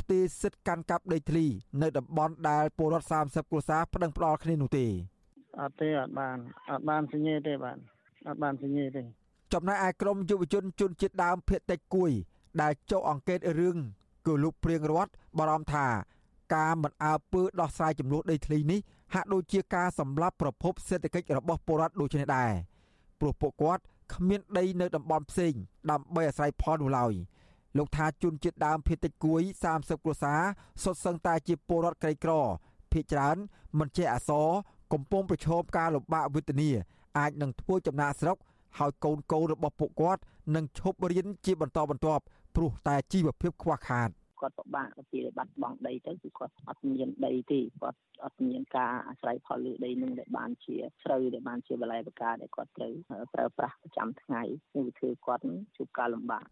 [0.00, 1.46] ផ្ទេរសិទ្ធិកាន់កាប់ដីធ្លី
[1.82, 4.86] នៅតំបន់ដែលពលរដ្ឋ30គ្រួសារប្តឹងផ្ដាល់គ្នានោះទេ
[5.60, 6.36] អត់ទេអត់បាន
[6.70, 7.76] អត់បានសញ្ញេទេបាទ
[8.28, 9.02] អត់បានសញ្ញេទេ
[9.52, 12.10] ចំណែកឯក្រមយុវជនជនជាតិដើមភៀតតិចគួយ
[12.62, 13.76] ដែលចុះអង្កេតរឿង
[14.26, 15.86] គឺលោកព្រៀងរតបារម្ភថា
[16.54, 18.80] ការមិនអើពើដោះស្រាយចំនួនដីធ្លីនេះ
[19.14, 22.52] ហាក់ដូចជាការសម្លាប់ប្រភពសេដ្ឋកិច្ចរបស់ពលរដ្ឋដូចនេះដែរ
[23.20, 23.82] ព្រោះពួកគាត់
[24.14, 25.52] គ្មានដីនៅតំបន់ផ្សេង
[25.90, 27.14] ដើម្បីអាស្រ័យផលនោះឡើយ
[27.78, 29.42] លោកថាជនជាតិដើមភៀតតិចគួយ
[29.72, 30.40] 30គ្រួសារ
[30.82, 32.32] សុទ្ធសឹងតែជាពលរដ្ឋក្រីក្រ
[32.92, 33.36] ភ ieck ច្រើន
[33.78, 34.48] មិនចេះអសរ
[34.92, 36.70] កំពុងប្រឈមការលំបាកវេទនា
[37.18, 38.36] អាចនឹងធ្វើចំណាកស្រុក
[38.78, 40.20] ហើយកូនកូនរបស់ពួកគាត់
[40.54, 42.22] នឹងឈប់រៀនជាបន្តបន្ទាប់
[42.54, 44.10] ព្រោះតែជីវភាពខ្វះខាត
[44.40, 52.92] គាត់ពិបាកទៅពីបាត់បង់ដីទៅគឺគាត់អត់មានដីទេគាត់អត់មានការអាស្រ័យផលលើដីនឹងដែលបានជាស្រូវដែលបានជាបលែបកាដែលគាត់ត្រូវ
[53.34, 54.42] ប្រើប្រាស់ប្រចាំថ្ងៃ
[54.74, 55.42] នេះវាធ្វើគាត់
[55.76, 56.44] ជួបការលំបាក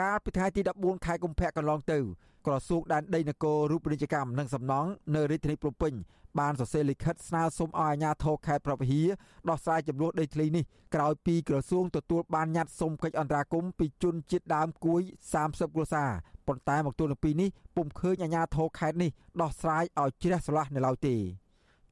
[0.00, 1.98] កាលពីថ្ងៃទី14ខែកុម្ភៈកន្លងទៅ
[2.46, 5.94] ក្រសួងដែនដីនគររូបនីយកម្មនិងសំណង់នៅរាជធានីភ្នំពេញ
[6.40, 9.00] បានសរសេរលិខិតស្នើសុំឲ្យអាជ្ញាធរខេត្តប្រវៀ
[9.48, 10.64] ដោះស្រាយចំនួនដីធ្លីនេះ
[10.94, 15.02] ក្រោយពីក្រសួងទទួលបានញត្តិសុំកិច្ចអន្តរាគមន៍ពីជនជាតិដើមគួយ
[15.38, 16.10] 30គ្រួសារ
[16.48, 21.14] ប៉ុន្តែមកទល់នឹងពេលនេះពុំឃើញអាជ្ញាធរខេត្តនេះដោះស្រាយឲ្យជ្រះស្រឡះនៅឡើយទេ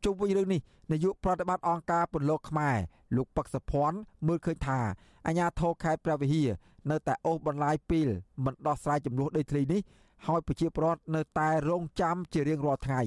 [0.04, 0.60] ជុំវិញរឿងនេះ
[0.92, 2.76] នាយកប្រតិបត្តិអង្គការពន្លកខ្មែរ
[3.16, 4.80] លោកពឹកសុភ័ណ្ឌមើលឃើញថា
[5.26, 6.48] អាជ្ញាធរខេត្តព្រះវិហារ
[6.90, 8.08] នៅតែអូសបន្លាយពេល
[8.44, 9.80] មិនដោះស្រាយចំនួនដីធ្លីនេះ
[10.26, 13.02] ហើយប្រជាពលរដ្ឋនៅតែរងចាំជារៀងរាល់ថ្ងៃ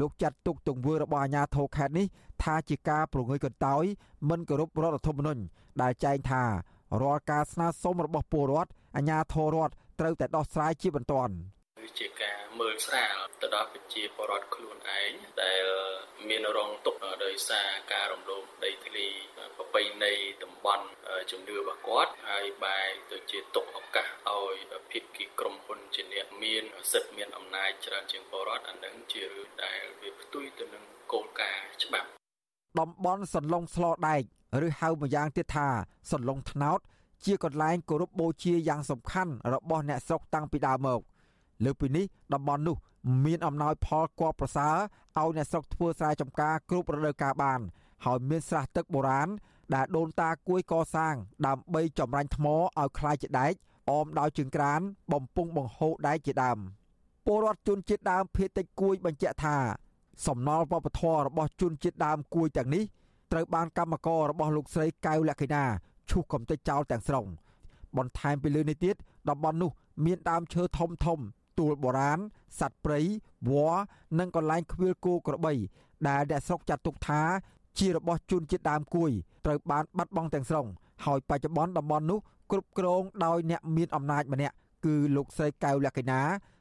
[0.00, 2.06] លោកចាត់ទុកទង្វើរបស់អាជ្ញាធរខេត្តនេះ
[2.42, 3.84] ថាជាការប្រងើយកន្តើយ
[4.30, 5.42] មិនគោរពរដ្ឋធម្មនុញ្ញ
[5.82, 6.42] ដែលចែងថា
[7.02, 11.34] រាល់ការស្នើសុំរបស់ពលរដ្ឋអាជ្ញាធររដ្ឋ ត្រូវតែដោះស្រាយជាបន្ទាន់
[11.78, 15.64] គឺជាការមើលស្រាលទៅដល់ប្រជាពលរដ្ឋខ្លួនឯងដែល
[16.28, 19.06] មានរងទុក្ខដោយសារការរំលោភដីធ្លី
[19.56, 20.86] ប្រពៃណីតំបន់
[21.30, 24.54] ជំនឿរបស់គាត់ហើយបែរទៅជាទុកឱកាសឲ្យ
[24.90, 32.08] ភាគីក្រុមហ៊ុនជាអ្នកមានសិទ្ធិមានអំណាចច្រើនជាងពលរដ្ឋអានឹងជារឿងដែលវាផ្ទុយទៅនឹងគោលការណ៍ច្បាប់
[32.80, 34.22] តំបន់សន្លងស្លដែក
[34.66, 35.68] ឬហៅម្យ៉ាងទៀតថា
[36.12, 36.80] សន្លងថ្នោត
[37.25, 40.99] ជាកន្លែងគោរពបូជាយ៉ាងសំខាន់របស់អ្នកស្រុកតាំងពីដើមមក
[41.63, 42.77] លើពីនេះតំបន់នោះ
[43.25, 44.75] មានអំណោយផលគបប្រសើរ
[45.17, 47.59] ឲ្យអ្នកស្រុកធ្វើស្រែចម្ការគ្រប់រដូវកាលបាន
[48.05, 49.29] ហើយមានស្រះទឹកបុរាណ
[49.73, 51.15] ដែលដូនតាគួយកសាង
[51.47, 53.53] ដើម្បីចម្រាញ់ថ្មឲ្យคล้ายជាដែក
[53.91, 54.81] អមដោយជើងក្រាន
[55.11, 56.57] បំពង់បង្ហូរដែកជាដើម
[57.25, 59.57] ពលរដ្ឋជនជាតិដើមភៀតតិចគួយបញ្ជាក់ថា
[60.27, 62.83] សំណល់វប្បធម៌របស់ជនជាតិដើមគួយទាំងនេះ
[63.31, 65.65] ត្រូវបានកម្មកររបស់លោកស្រីកៅលក្ខិណា
[66.10, 67.26] ឈូសកំទេចចោលទាំងស្រុង
[67.96, 68.94] បន្ថែមពីលើនេះទៀត
[69.28, 69.70] តំបន់នោះ
[70.04, 71.18] មានដើមឈើធំធំ
[71.58, 72.18] ទួលបុរាណ
[72.60, 73.00] សត្វព្រៃ
[73.48, 73.80] វល្លិ
[74.18, 75.52] និងកន្លែងខ្វៀលគោក្របី
[76.08, 77.22] ដែលអ្នកស្រុកចាត់ទុកថា
[77.78, 79.10] ជារបស់ជនជាតិដើមគួយ
[79.46, 80.66] ត្រូវបានបាត់បង់ទាំងស្រុង
[81.04, 82.18] ហើយបច្ចុប្បន្នតំបន់នោះ
[82.50, 84.54] គ្រប់គ្រងដោយអ្នកមានអំណាចម្នាក់
[84.84, 86.20] គឺលោកស្រីកៅលក្ខិណា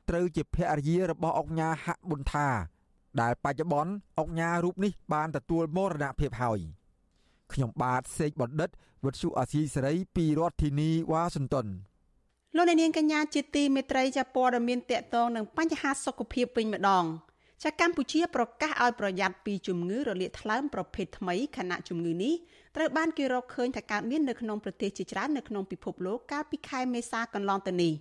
[0.09, 2.47] ត្រូវជាភរិយារបស់អង្គញាហប៊ុនថា
[3.21, 6.59] ដែលបច្ចុប្បន្នអង្គញារូបនេះបានទទួលមរណភាពហើយ
[7.53, 8.69] ខ្ញុំបាទសេកបណ្ឌិត
[9.03, 11.67] វុទ្ធុអាស៊ីសេរីពីរដ្ឋធានីវ៉ាស៊ីនតោន
[12.55, 17.05] លោកអ្នកនាងកញ្ញាជាទីមេត្រីចាព័ត៌មានតកតងនឹងបញ្ហាសុខភាពវិញម្ដង
[17.63, 22.33] ចាកម្ពុជាប្រកាសឲ្យប្រយ័ត្នពីជំងឺរលាកថ្លើមប្រភេទថ្មីខណៈជំងឺនេះ
[22.75, 27.93] ត្រូវបានគេរកឃើញថាកើតមាននៅក្នុងប្រទេសជាច្រើននៅក្នុងពិភពលោកកាលពីខែមេសាកន្លងទៅនេះ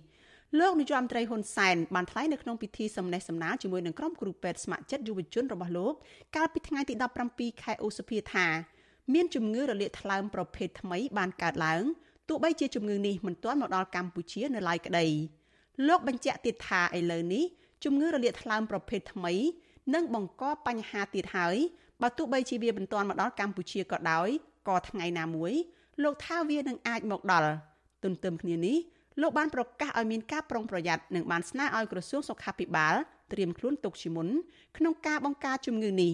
[0.59, 5.93] លោកនាយរដ្ឋមន្ត្រីហ៊ុនសែនបានថ្លែងនៅក្នុងពិធីសំណេះសំណាលជាមួយនឹងក្រុមគ្រូពេទ្យស្ម័គ្រចិត្តយុវជនរបស់លោក
[6.35, 6.93] កាលពីថ្ងៃទី
[7.29, 8.47] 17ខែឧសភាថា
[9.13, 11.83] មានជំងឺរលាកថ្លើមប្រភេទថ្មីបានកើតឡើង
[12.29, 15.05] ទោះបីជាជំងឺនេះមិនទាន់មកដល់កម្ពុជានៅឡើយក្តី
[15.87, 17.43] លោកបញ្ជាក់ទៀតថាឥឡូវនេះ
[17.83, 19.33] ជំងឺរលាកថ្លើមប្រភេទថ្មី
[19.93, 21.55] នឹងបង្កបញ្ហាទៀតហើយ
[22.01, 24.29] បើទោះបីជាវាមិនទាន់មកដល់កម្ពុជាក៏ដោយ
[24.67, 25.53] ក៏ថ្ងៃណាមួយ
[26.03, 27.51] លោកថាវានឹងអាចមកដល់
[28.03, 28.77] ទន្ទឹមគ្នានេះ
[29.21, 32.95] លោកបានប្រកាសឲ្យមានការប្រុងប្រយ័ត្ននិងបានស្នើឲ្យក្រសួងសុខាភិបាល
[33.31, 34.27] ត្រៀមខ្លួនទុកជាមុន
[34.77, 36.13] ក្នុងការបង្ការជំងឺនេះ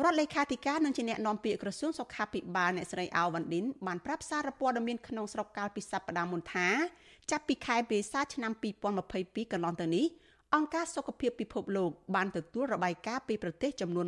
[0.00, 6.68] រដ្ឋលេខាធិការនិងជាអ្នកនាំពាក្យក្រសួងសុខាភិបាលអ្នកស្រីអាវវ៉ាន់ឌិនបានប្រាប់សារព័ត៌មានក្នុងស្រុកកាលពីសប្តាហ៍មុនថា
[7.30, 8.52] ចាប់ពីខែមេសាឆ្នាំ
[9.02, 10.06] 2022កន្លងទៅនេះ
[10.54, 14.06] អង្គការសុខភាពពិភពលោកបានទទួលរបាយការណ៍ពីប្រទេសចំនួន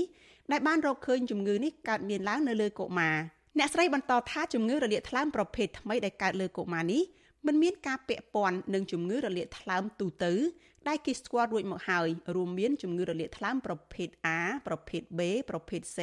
[0.00, 3.16] 20ដែលបានរកឃើញជំងឺនេះកើតមានឡើងនៅលើកុមារ
[3.58, 7.02] អ្នកស្រីបន្តថាជំងឺរលាកថ្លើមប្រភេទថ្មីដែលកើតលើកុមារនេះ
[7.46, 10.32] មិនមានការពាក់ព័ន្ធនឹងជំងឺរលាកថ្លើមទូទៅ
[10.88, 15.20] ដែលគេស្គាល់រួចមកហើយរួមមានជំងឺរលាកថ្លើមប្រភេទ A ប្រភេទ B
[15.50, 15.98] ប្រភេទ C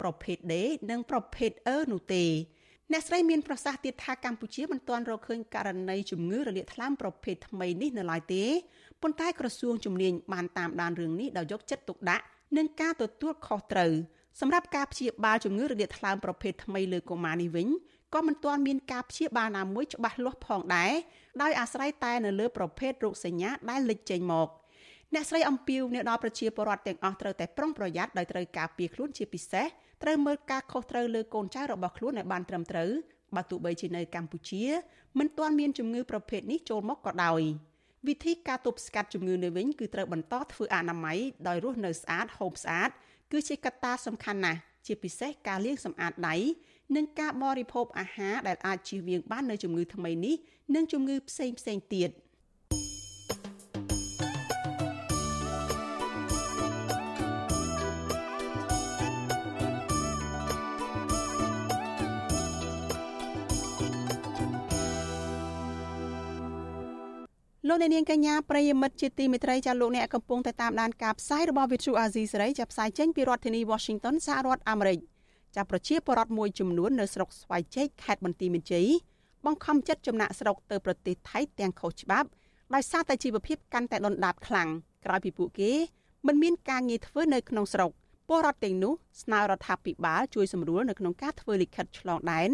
[0.00, 0.54] ប្រភេទ D
[0.90, 2.24] និងប្រភេទ E នោះទេ
[2.92, 8.44] អ្នកស្រីមានប្រសាសន៍ទៀតថាកម្ពុជាមិនទាន់រកឃើញករណីជំងឺរលាកថ្លើមប្រភេទថ្មីនេះនៅឡើយទេ
[9.02, 12.24] ប៉ុន្តែក្រសួងជំនាញបានតាមដានរឿងនេះដោយយកចិត្តទុកដាក់
[12.56, 13.92] និងការទទួលខុសត្រូវ
[14.40, 17.68] សម្រាប់ការព្យាបាលជំងឺរលាកថ្លើមប្រភេទថ្មីលើកុមារនេះវិញ
[18.14, 20.92] ក៏មិនទាន់មានការព្យាបាលណាមួយច្បាស់លាស់ផងដែរ
[21.42, 24.48] ដោយអាស្រ័យតែនៅលើប្រភេទរោគសញ្ញាដែលលេចចេញមក
[25.14, 29.66] អ្នកស្រីអំពីវនៅដល់ប្រជាពលរដ្ឋទាំងអស់ត្រូវតែប្រុងប្រយ័ត្នដោយត្រូវការពារខ្លួនជាពិសេស
[30.02, 32.90] ត្រូវមើលការខុសត្រូវលើកូនចៅរបស់ខ្លួនឲ្យបានត្រឹមត្រូវ
[33.36, 34.64] បើទោះបីជានៅកម្ពុជា
[35.18, 37.40] មិនទាន់មានជំងឺប្រភេទនេះចូលមកក៏ដោយ
[38.08, 42.90] វិធីការទប់ស្កាត់ជំងឺនៅវិញគឺត្រូវបន្តធ្វើអនាម័យដោយរស់នៅស្អាតហូបស្អាត
[43.32, 46.36] គឺជាកត្តាសំខាន់ណាស់ជាពិសេសការលាងសម្អាតដៃ
[46.94, 50.36] និងការបរិភោគអាហារដែលអាចជៀសវាងបាននូវជំងឺថ្មីនេះ
[50.74, 52.10] និងជំងឺផ្សេងផ្សេងទៀត
[67.68, 75.00] លោកអ្នកនាងកញ្ញាប្រិយមិត្តជាទីមេត្រីចាលោកអ្នកកំពុងតែតាមដានការផ្សាយរបស់ Vithu Azizi សេរីចាប់ផ្សាយចេញពីរដ្ឋធានី Washington សហរដ្ឋអាមេរិក។
[75.56, 78.86] ចាប់ប្រជាពលរដ្ឋមួយចំនួននៅស្រុកស្វាយជែកខេត្តបន្ទាយមានជ័យ
[79.46, 82.28] បង្ខំចិត្តចំណាក់ស្រុកទៅប្រទេសថៃទាំងខុសច្បាប់
[82.74, 84.68] ដោយសារតែជីវភាពកាន់តែដុនដាបខ្លាំង
[85.04, 85.72] ក្រោយពីពួកគេ
[86.26, 87.90] មិនមានការងារធ្វើនៅក្នុងស្រុក
[88.28, 88.92] ពលរដ្ឋទាំងនោះ
[89.22, 92.50] ស្នើរដ្ឋាភិបាលជួយសម្រួលនៅក្នុងការធ្វើលិខិតឆ្លងដែន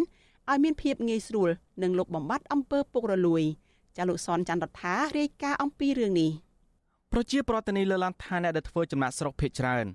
[0.51, 1.51] ឲ្យមានភាពងាយស្រួល
[1.83, 3.43] និងលុបបំបាត់អំពើពុករលួយ
[3.97, 6.31] ចាលោកសនច័ន្ទរដ្ឋារាយការណ៍អំពីរឿងនេះ
[7.13, 9.87] ប្រជាប្រដ្ឋនីលើឡានឋានអ្នកដែលធ្វើចំណាក់ស្រុកភ ieck ច្រើន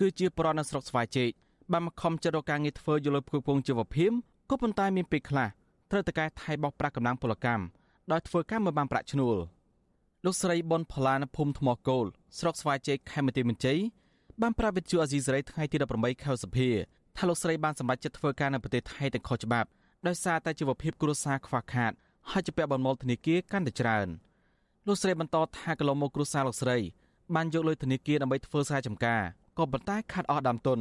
[0.00, 1.30] គឺជាប្រដ្ឋនៅស្រុកស្វាយជែក
[1.72, 4.10] បានមកខំចិត្តរកការងារធ្វើយល់ផ្គូពងជីវភាព
[4.50, 5.48] ក៏ប៉ុន្តែមានពេលខ្លះ
[5.90, 7.64] ត្រូវតកែថៃបោះប្រាក់កម្លាំងពលកម្ម
[8.12, 9.36] ដោយធ្វើការមិនបានប្រាក់ឈ្នួល
[10.24, 12.06] លោកស្រីប៉ុនផល្លានភូមិថ្មគោល
[12.38, 13.78] ស្រុកស្វាយជ័យខេមរៈមន្ជ័យ
[14.42, 16.68] បានប្រាប់វិទ្យុអាស៊ីសេរីថ្ងៃទី18ខែសភា
[17.16, 19.68] ថាលោកស្រីបានសម្រេចចិត្តធ្វើការនៅប្រទេសថៃទាំងខុសច្បាប់
[20.06, 21.92] ដោយសារតែជីវភាពគ្រួសារខ្វះខាត
[22.30, 24.08] ហើយជាពាក់បំណុលធនាគារកាន់តែច្រើន
[24.86, 26.78] លោកស្រីបន្តថាកន្លងមកគ្រួសារលោកស្រី
[27.34, 29.22] បានយកលុយធនាគារដើម្បីធ្វើស្រែចម្ការ
[29.58, 30.80] ក៏ប៉ុន្តែខាត់អស់ដើមទុន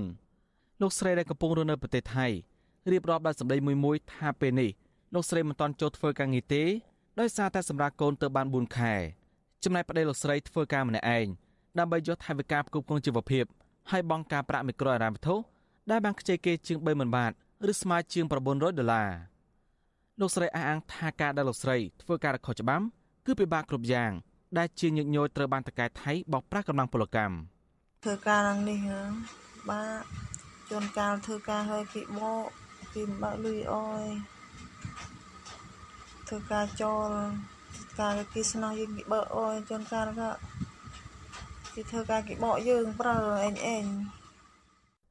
[0.81, 2.27] លោកស្រីដែលកំពុងរស់នៅប្រទេសថៃ
[2.91, 4.69] រៀបរាប់ដោយសម្ដីមួយមួយថាពេលនេះ
[5.13, 6.63] លោកស្រីមិនទាន់ចូលធ្វើការងារទេ
[7.19, 8.93] ដោយសារតែសម្រាប់កូនទៅបាន4ខែ
[9.63, 11.27] ចំណែកប្តីលោកស្រីធ្វើការម្នាក់ឯង
[11.79, 13.45] ដើម្បីយកថវិកាផ្គប់គ្រងជីវភាព
[13.91, 15.35] ហើយបង់ការប្រាក់មីក្រូហិរញ្ញវត្ថុ
[15.91, 17.31] ដែលបានខ្ចីគេជាង30000បាត
[17.71, 19.09] ឬស្មើជាង900ដុល្លារ
[20.19, 22.85] លោកស្រីអះអាងថាការដែលលោកស្រីធ្វើការខុសច្បាប់
[23.25, 24.11] គឺពិបាកគ្រប់យ៉ាង
[24.57, 27.35] ដែលជាញឹកញយត្រូវបានតកែថៃបោកប្រាស់កម្លាំងពលកម្ម
[28.03, 28.79] ធ្វើការឡើងនេះ
[29.69, 29.81] បា
[30.31, 30.34] ទ
[30.69, 32.45] ជួនកាលធ្វើការហើយគេបក
[32.93, 34.07] គេមិនបើកលុយអើយ
[36.27, 37.09] ធ្វើការចូល
[37.99, 40.29] ការគេស្នោះយើងគេបើកអើយជួនកាលក៏
[41.73, 43.85] គេធ្វើការគេបកយើងប្រើអេងអេង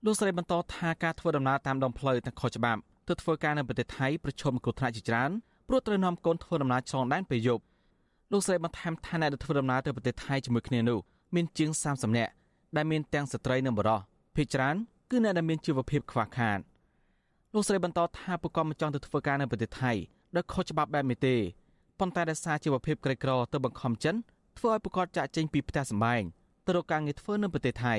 [0.05, 5.31] លោកស្រីបន្តថាការធ្វើដំណើរតាមដងផ្លូវទាំងខុសច្បាប់ទៅធ្វើការនៅប្រទេសថៃប្រឈមគ្រោះថ្នាក់ជាច្រើន
[5.69, 7.63] ព្រោះត្រូវនាំកូនធ្វើដំណើរឆ្លងដែនពេលយប់
[8.33, 10.99] លោកស្រីបន្ថែមថាអ្នកដែលធ្វើដំណើរទៅប្រទេសថៃជាមួយគ្នានោះ
[11.35, 12.33] មានជាង30នាក់
[12.77, 14.01] ដែលមានទាំងស្ត្រីនិងបុរស
[14.35, 14.77] ភ ieck ច្រើន
[15.11, 16.59] គឺអ្នកដែលមានជីវភាពខ្វះខាត
[17.55, 19.93] លោកស្រីបន្តថាពួកគាត់មិនចង់ទៅធ្វើការនៅប្រទេសថៃ
[20.37, 21.37] ដោយខុសច្បាប់បែបនេះទេ
[21.99, 24.15] ប៉ុន្តែដោយសារជីវភាពក្រីក្រទៅបង្ខំចិន
[24.59, 26.23] ធ្វើឲ្យពួកគាត់ចាក់ចេញពីផ្ទះសម្បែង
[26.67, 27.95] ទៅរកការងារធ្វើនៅប្រទេសថៃ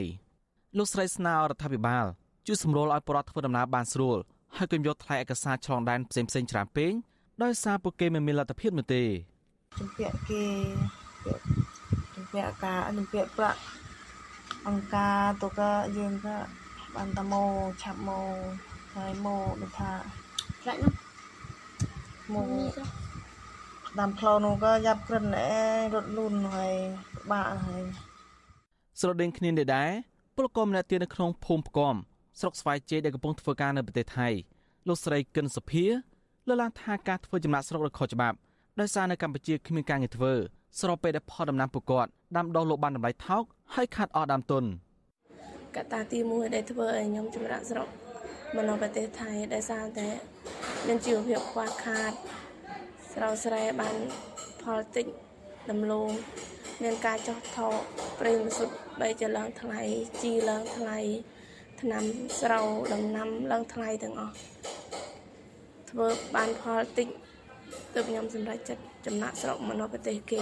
[0.77, 2.05] លោកស្រីស្នើរដ្ឋាភិបាល
[2.47, 4.17] ជួយសម្រួលឲ្យប្រជាពលរដ្ឋធ្វើដំណើរបានស្រួល
[4.57, 6.91] ហើយកុំយកថ្លៃឯកសារឆ្លងដែនផ្សេងផ្សេងច្រើនពេក
[7.43, 9.03] ដោយសារពួកគេមិនមានលទ្ធភាពនោះទេ
[9.79, 10.45] ជំពាក់គេ
[12.15, 13.59] ជំពាក់ការជំពាក់ប្រាក់
[14.67, 16.37] អង្គការទៅក៏យើងក៏
[16.95, 17.43] បានតែម៉ូ
[17.81, 18.19] ឆាប់ម៉ូ
[18.95, 19.91] ហើយម៉ូដូចថា
[20.61, 20.93] ខ្លាច់នោះ
[22.33, 22.43] ម៉ូ
[23.97, 25.53] តាមផ្លូវនោះក៏យ៉ាប់ក្រិនអេ
[25.93, 26.75] រត់លូនហើយ
[27.31, 27.83] បាក់ហើយ
[28.99, 29.91] ស្រដៀងគ្នានេះដែរ
[30.35, 31.95] ពលករម្នាក់ទៀតនៅក្នុងភូមិផ្គំ
[32.39, 34.27] ស្រុកស្វាយជ័យដែលកំពុងធ្វើការនៅប្រទេសថៃ
[34.87, 35.85] លោកស្រីកិនសុភា
[36.47, 38.37] លើកឡើងថាការធ្វើចំណាក់ស្រុករខុសច្បាប់
[38.79, 40.33] ដោយសារនៅកម្ពុជាគ្មានការងារធ្វើ
[40.79, 43.43] ស្របពេលដែលផលដំណាំពួកគាត់ដាំដុះលោកបានតម្លៃថោក
[43.75, 44.63] ហើយខាត់អស់ដើមទុន
[45.77, 47.87] កត្តាទី1ដែលធ្វើឲ្យខ្ញុំចម្រាក់ស្រុក
[48.55, 50.07] មកនៅប្រទេសថៃដោយសារតែ
[50.87, 52.11] មានជីវភាពខ្វះខាត
[53.13, 53.95] ស្រោស្រែបាន
[54.61, 55.05] ផលតិច
[55.69, 56.09] ដំឡូង
[56.83, 57.67] មានការចោះថោ
[58.19, 59.81] ប្រេងសុទ្ធបីចឡើងថ្លៃ
[60.21, 60.99] ជីឡើងថ្លៃ
[61.81, 62.03] ថ្នាំ
[62.41, 64.35] ស្រូវដំណាំឡើងថ្លៃទាំងអស់
[65.89, 67.07] ធ្វើបានផលតិច
[67.93, 70.41] ទើបខ្ញុំសម្រេចចិត្តចំណាក់ស្រុកមកនៅប្រទេសគេ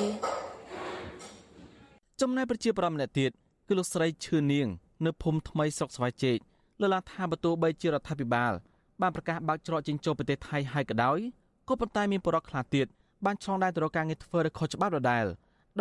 [2.21, 3.31] ចំណែកប្រជាប្រដ្ឋម្នាក់ទៀត
[3.67, 4.67] គឺលោកស្រីឈឿននាង
[5.05, 6.37] នៅភូមិថ្មីស្រុកស្វាយជែក
[6.81, 8.53] លើកឡើងថាបើទោះបីជារដ្ឋាភិបាល
[9.01, 11.19] បានប្រកាសបើកច្រកចេញចូលប្រទេសថៃហើយក៏ដោយ
[11.67, 12.87] ក៏ប៉ុន្តែមានបរិបទខ្លះទៀត
[13.25, 15.25] បានឆ្លងដែនទៅរកការងារធ្វើឬខុសច្បាប់ដដែល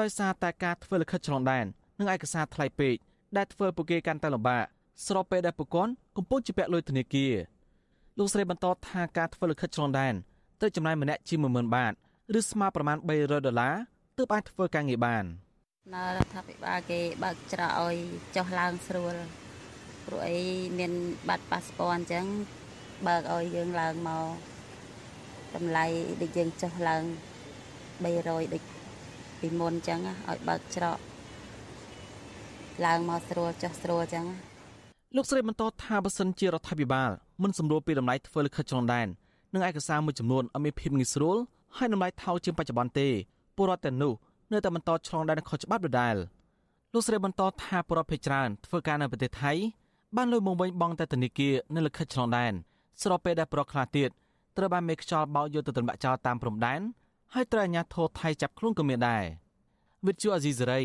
[0.01, 1.65] ដោយសារតែការធ្វើលិខិតឆ្លងដែន
[1.99, 2.95] និងឯកសារថ្លៃពេក
[3.37, 4.65] ដែលធ្វើពួកគេកាន់តែលំបាក
[5.07, 7.35] ស្របពេលដែលពួកគាត់កំពុងជាពាក់លុយធនាគារ
[8.19, 10.15] លោកស្រីបន្តថាការធ្វើលិខិតឆ្លងដែន
[10.61, 11.93] ត្រូវចំណាយម្នាក់ជា10000បាត
[12.39, 13.75] ឬស្មើប្រមាណ300ដុល្លារ
[14.17, 15.25] ទើបអាចធ្វើការងារបាន
[15.91, 17.97] នៅរដ្ឋាភិបាលគេបើកច្រកឲ្យ
[18.37, 19.15] ចុះឡើងស្រួល
[20.07, 20.39] ព្រោះអី
[20.79, 20.93] មាន
[21.29, 22.25] បាត់ប៉ាសពតអញ្ចឹង
[23.07, 24.27] បើកឲ្យយើងឡើងមក
[25.55, 25.87] តម្លៃ
[26.23, 27.03] ដូចយើងចុះឡើង
[28.05, 28.63] 300ដូច
[29.41, 30.99] ពីមុនអញ្ចឹងឲ្យបើកច្រក
[32.87, 34.27] ឡើងមកស្រួលចុះស្រួលអញ្ចឹង
[35.17, 37.11] លោកស្រីបន្តថាបើសិនជារដ្ឋាភិបាល
[37.43, 39.09] មិនសម្រួលពីតម្លៃធ្វើលិខិតឆ្លងដែន
[39.55, 41.37] និងឯកសារមួយចំនួនឲ្យមានភាពងាយស្រួល
[41.77, 43.09] ហើយតម្លៃថោកជាងបច្ចុប្បន្នទេ
[43.57, 44.15] ពលរដ្ឋទាំងនោះ
[44.53, 46.17] នៅតែបន្តឆ្លងដែនខុសច្បាប់ដដែល
[46.93, 49.53] លោកស្រីបន្តថាពលរដ្ឋភេជ្ច្រើនធ្វើការនៅប្រទេសថៃ
[50.17, 52.53] បានលុយមកវិញបង់តែធនាគារនិងលិខិតឆ្លងដែន
[53.03, 54.11] ស្របពេលដែលពលរដ្ឋខ្លះទៀត
[54.57, 56.81] ត្រូវបានមេខ្យល់បោកយកទៅទម្លាក់ចោលតាមព្រំដែន
[57.35, 59.25] ហើយត្រូវអាជ្ញាធរថៃចាប់ខ្លួនក៏មានដែរ
[60.07, 60.83] វិទ្យុអាស៊ីសេរី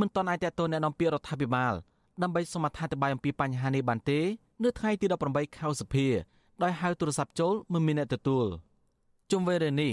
[0.00, 1.74] មិនទាន់អាចតទៅអ្នកនាំពាក្យរដ្ឋាភិបាល
[2.22, 4.20] ដើម្បីសូមអធិប្បាយអំពីបញ្ហានេះបានទេ
[4.64, 6.06] នៅថ្ងៃទី18ខែសភា
[6.62, 8.46] ដោយហៅទូរស័ព្ទចូលមិនមានអ្នកទទួល
[9.30, 9.92] ជុំវិញរឿងនេះ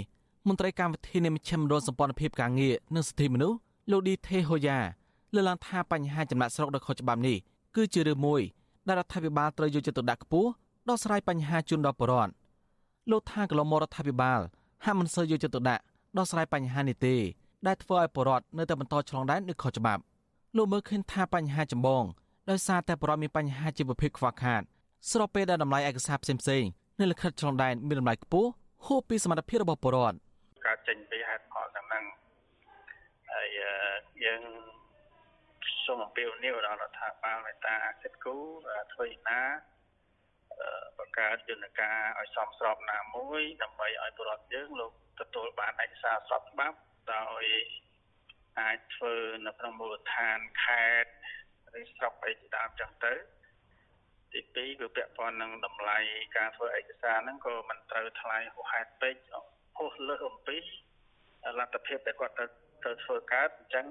[0.49, 3.57] មន្ត្រីកម្មវិធីនៃមជ្ឈមណ្ឌលសម្ព័ន្ធភាពការងារនិងសិទ្ធិមនុស្ស
[3.91, 4.79] លោកឌីថេហូយ៉ា
[5.33, 7.37] លើកឡើងថាបញ្ហាចំណាក់ស្រុកដ៏ខុសច្បាប់នេះ
[7.75, 8.41] គឺជារឿងមួយ
[8.87, 10.49] ដែលរដ្ឋាភិបាលត្រូវយកចិត្តទុកដាក់ខ្ពស់
[10.89, 12.33] ដោះស្រាយបញ្ហាជូនដល់ប្រជាពលរដ្ឋ
[13.11, 14.39] លោកថាកន្លងមករដ្ឋាភិបាល
[14.83, 15.83] ហាក់មិនសូវយកចិត្តទុកដាក់
[16.17, 17.15] ដោះស្រាយបញ្ហានេះទេ
[17.67, 20.01] ដែលធ្វើឲ្យប្រជាពលរដ្ឋនៅតែបន្តឆ្លងដែនឬខុសច្បាប់
[20.57, 22.03] លោកមើលឃើញថាបញ្ហាចម្បង
[22.49, 24.61] ដោយសារតែប្រជាពលរដ្ឋមានបញ្ហាជីវភាពខ្វះខាត
[25.11, 26.69] ស្របពេលដែលតម្លៃឯកសារផ្សេងៗ
[26.99, 28.49] នៅលិខិតឆ្លងដែនមានតម្លៃខ្ពស់
[28.85, 30.24] ហួសពីសមត្ថភាពរបស់ប្រជាពលរដ្ឋកើត
[30.88, 32.05] ចេញពីហេតុផលទាំងហ្នឹង
[33.31, 33.47] ហើយ
[34.23, 34.41] យើង
[35.86, 39.41] សូមអំពាវនាវដល់រដ្ឋាភិបាលមេត្តាគិតគូរធ្វើណា
[40.97, 46.77] បង្កើតយន្តការឲ្យសមស្របណាមួយដើម្បីឲ្យពលរដ្ឋយើងលោកទទួលបានឯកសារស្របច្បាប់
[47.15, 47.43] ដោយ
[48.59, 49.15] អាចធ្វើ
[49.45, 51.11] នៅក្នុងមូលដ្ឋានខេត្ត
[51.79, 53.13] ឬស្រុកអីជាដើមចឹងទៅ
[54.33, 55.99] ទី2គឺពាក់ព័ន្ធនឹងតម្លៃ
[56.38, 59.15] ការធ្វើឯកសារហ្នឹងក៏មិនត្រូវថ្លៃហួសហេតុពេក
[59.78, 60.57] ហួសលើសអំពី
[61.59, 62.45] លទ្ធភាពដែលគាត់ទៅ
[62.86, 63.88] ទៅធ្វើកើតអញ្ចឹង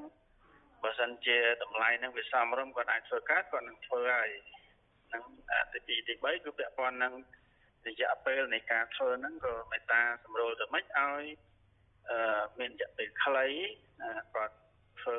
[0.82, 4.30] បើសិនជាតម្លៃនឹងវាសមរម្យគាត់អាចធ្វើកើតគាត់នឹងធ្វើហើយ
[5.12, 5.22] នឹង
[5.72, 7.12] ទី2ទី3គឺពាក់ព័ន្ធនឹង
[7.86, 11.24] រយៈពេលនៃការធ្វើហ្នឹងក៏មេត្តាសម្រួលទៅមិនឲ្យ
[12.08, 13.46] អឺមានរយៈពេលខ្លី
[14.34, 14.54] គាត់
[15.00, 15.16] ធ្វើ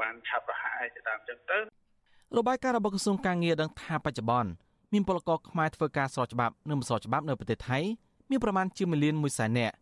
[0.00, 1.58] បានឆាប់រហ័សទៅតាមចឹងទៅ
[2.38, 4.50] របាយការណ៍របស់ក្រសួងការងារដឹងថាបច្ចុប្បន្ន
[4.92, 7.78] មានពលករខ្មែរធ្វើការស្របច្បាប់និងមិនស្របច្បាប់នៅប្រទេសថៃ
[8.30, 9.74] មានប្រមាណជា1លាន1សែននាក់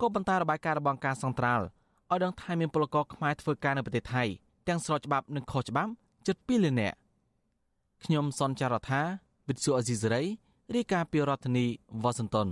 [0.00, 1.64] ក៏ប៉ុន្តែរបាយការណ៍របស់ការសង្ត្រាល់
[2.10, 4.22] ឲ្យដឹងថាមានពលករខ្មែរធ្វើការនៅប្រទេសថៃ
[4.68, 5.90] ទាំងស្របច្បាប់និងខុសច្បាប់
[6.26, 6.96] ជិត2លាននាក់
[8.04, 9.00] ខ្ញុំសនចាររថា
[9.48, 10.22] វិទ្យុអេស៊ីសេរី
[10.74, 11.66] រាយការណ៍ពីរដ្ឋធានី
[12.02, 12.48] វ៉ាស៊ីនតោន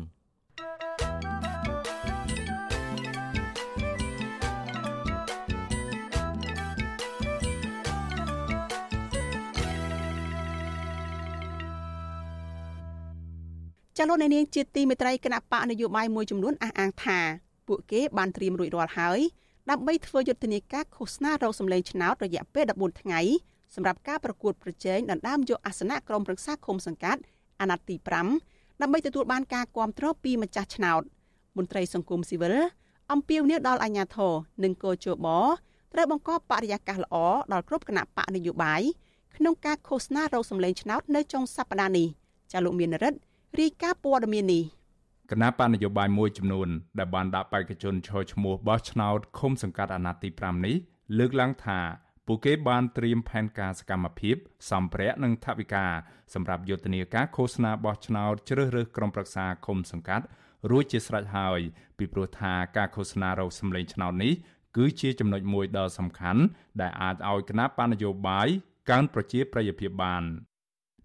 [14.01, 17.19] ចលនានាងជាទីមេត្រីគណៈបកនយោបាយមួយចំនួនអះអាងថា
[17.69, 19.21] ពួកគេបានត្រៀមរួចរាល់ហើយ
[19.71, 23.21] ដើម្បីធ្វើយុទ្ធនាការឃោសនារកសម្លេងឆ្នោតរយៈពេល14ថ្ងៃ
[23.75, 27.21] សម្រាប់ការប្រកួតប្រជែងដណ្ដើមយកអាសនៈក្រុមប្រឹក្សាឃុំសង្កាត់
[27.61, 27.97] អាណត្តិទី
[28.39, 31.03] 5ដើម្បីទទួលបានការគ្រប់គ្រងពីម្ចាស់ឆ្នោត
[31.57, 32.55] មន្ត្រីសង្គមស៊ីវិល
[33.13, 34.33] អំពាវនាវដល់អាជ្ញាធរ
[34.65, 35.27] និងកោជប
[35.93, 37.17] ត្រូវបង្កបរិយាកាសល្អ
[37.53, 38.83] ដល់គ្រប់គណៈបកនយោបាយ
[39.37, 42.07] ក្នុងការឃោសនារកសម្លេងឆ្នោតនៅចុងសប្តាហ៍នេះ
[42.53, 43.19] ចាលោកមានរិទ្ធ
[43.57, 44.65] រាយការណ៍ព័ត៌មាននេះ
[45.31, 46.69] គណៈបណ្ឌនយោបាយមួយចំនួន
[46.99, 50.77] ដែលបានដាក់បេក្ខជនឈរឈ្មោះបោះឆ្នោតឃុំសង្កាត់អាណត្តិទី5នេះ
[51.19, 51.81] លើកឡើងថា
[52.27, 54.37] ពួកគេបានត្រៀមផែនការសកម្មភាព
[54.71, 55.87] សម្ភារៈនិងថវិកា
[56.35, 60.25] សម្រាប់យុទ្ធនាការឃោសនាបោះឆ្នោតជ្រើសរើសក្រុមប្រឹក្សាឃុំសង្កាត់
[60.71, 61.61] រួចជាស្រេចហើយ
[61.99, 64.33] ពីព្រោះថាការឃោសនារកសម្លេងឆ្នោតនេះ
[64.77, 66.43] គឺជាចំណុចមួយដ៏សំខាន់
[66.81, 68.49] ដែលអាចឲ្យគណៈបណ្ឌនយោបាយ
[68.91, 70.23] កើនប្រជាប្រិយភាពបាន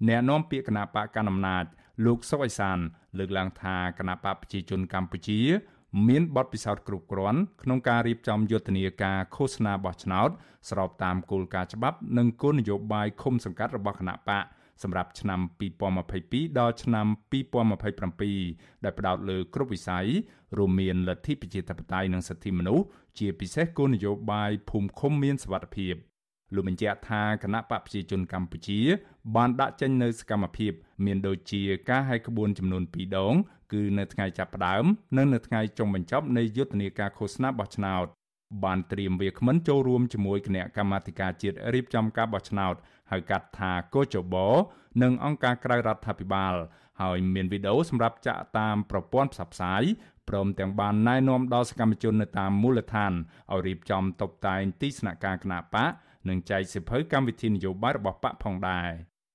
[0.08, 1.66] អ្នកនាំពាក្យគណៈបកកណ្ដាលអំណាច
[2.06, 2.78] លោកសុកអេសាន
[3.18, 5.42] លើកឡើងថាគណៈបកប្រជាជនកម្ពុជា
[6.08, 10.30] មានបទពិសោធន៍គ្រប់គ្រាន់ក្នុងការរៀបចំយុទ្ធនាការឃោសនាបោះឆ្នោត
[10.70, 14.44] ស្របតាមគោលការណ៍ច្បាប់និងគោលនយោបាយឃុំសង្កាត់របស់គណៈបក
[14.84, 15.40] សម្រាប់ឆ្នាំ
[16.00, 20.08] 2022ដល់ឆ្នាំ2027ដែលផ្ដោតលើគ្រប់វិស័យ
[20.58, 22.86] រួមមានលទ្ធិប្រជាធិបតេយ្យនិងសិទ្ធិមនុស្ស
[23.20, 25.96] ជាពិសេសគោលនយោបាយភូមិឃុំមានសវត្ថិភាព
[26.56, 28.80] លោកបញ្ជាក់ថាគណៈបកប្រជាជនកម្ពុជា
[29.36, 30.72] បានដាក់ចេញនៅសកម្មភាព
[31.06, 33.34] មានដូចជាការហែកក្បួនចំនួន2ដង
[33.74, 34.84] គឺនៅថ្ងៃចាប់ផ្ដើម
[35.18, 38.06] និងនៅថ្ងៃចុងបញ្ចប់នៃយុទ្ធនាការឃោសនាបោះឆ្នោត
[38.64, 42.76] បានត្រៀមវាគ្មិនចូលរួមជាមួយគណៈកម្មាធិការជាតិរៀបចំការបោះឆ្នោត
[43.12, 44.36] ហៅកាត់ថាកោចប
[45.02, 46.56] និងអង្គការក្រៅរដ្ឋាភិបាល
[47.02, 49.84] ហើយមានវីដេអូសម្រាប់ចាក់តាមប្រព័ន្ធផ្សព្វផ្សាយ
[50.30, 53.14] ព្រមទាំងបានណែនាំដល់សកម្មជននៅតាមមូលដ្ឋាន
[53.52, 55.92] ឲ្យរៀបចំតុបតែងទីស្នាក់ការគណៈបក
[56.30, 58.90] និងចែកសិភៅកម្មវិធីនយោបាយរបស់បកផងដែរ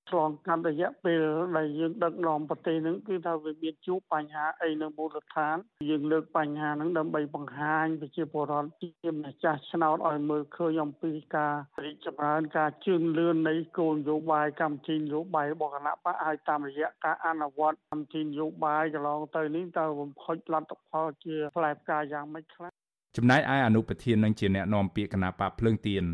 [0.09, 1.21] ឆ្លងកាត់រយៈពេល
[1.57, 5.55] ដែលយើងដឹកនាំប្រទេសហ្នឹងគឺថាវាមានជួបបញ្ហាអីនៅមូលដ្ឋាន
[5.89, 11.53] យើងលើកបញ្ហាហ្នឹងដើម្បីបង្ហាញប្រជាពលរដ្ឋជាម្ចាស់ឆ្នោតឲ្យមើលឃើញអំពីការ
[11.85, 22.69] រីកចម្រើនការជឿនលឿននៃគោលនយោបាយកម្មវិធីនយោបាយរបស់គណៈបកឲ្យតាមរយៈការអនុវត្តកម្មវិធីនយោបាយកន្លងទៅនេះតើបំផុចលទ្ធផលជាផ្លែផ្កាយ៉ាងម៉េចខ្លះ
[23.17, 26.05] ចំណែកឯអនុប្រធាននឹងជាអ្នកនាំពាក្យគណៈបកភ្លើងទៀន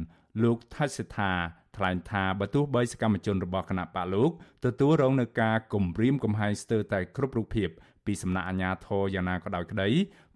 [0.43, 1.31] លោកថាសិដ្ឋា
[1.77, 4.31] ថ្លែងថាបើទោះបីសកម្មជនរបស់គណៈបកលោក
[4.65, 7.69] ទទួលរងនឹងការគំរាមកំហែងស្ទើរតែគ្រប់រូបភាព
[8.05, 9.89] ពីសំណាក់អាជ្ញាធរយ៉ាងណាក៏ដោយក្តី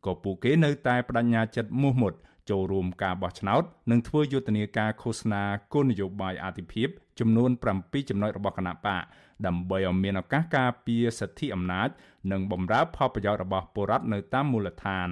[0.05, 2.13] ក៏ពួកគេនៅតែបដិញ្ញាចិត្តមោះមុត
[2.49, 5.43] ចូលរួមការបោះឆ្នោតនិងធ្វើយុទ្ធនាការឃោសនា
[5.73, 6.87] គោលនយោបាយអាទិភាព
[7.19, 9.03] ចំនួន7ចំណុចរបស់គណៈបក
[9.45, 11.89] ដើម្បីឲ្យមានឱកាសការពារសិទ្ធិអំណាច
[12.31, 15.09] និងបម្រើផលប្រយោជន៍របស់ពលរដ្ឋនៅតាមមូលដ្ឋាន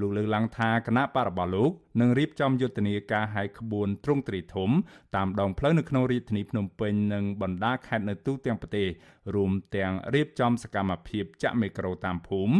[0.00, 1.70] លោកលើកឡើងថាគណៈបករបស់លោក
[2.00, 4.70] នឹងរៀបចំយុទ្ធនាការហែកក្បួនទ្រង់ទ្រីធំ
[5.16, 8.86] តាមដងផ្លូវនៅក្នុងរាជធានីភ្នំពេញនិងបណ្ដាខេត្តនៅទូទាំងប្រទេស
[9.34, 12.54] រួមទាំងរៀបចំសកម្មភាពចាក់មីក្រូតាមភូមិ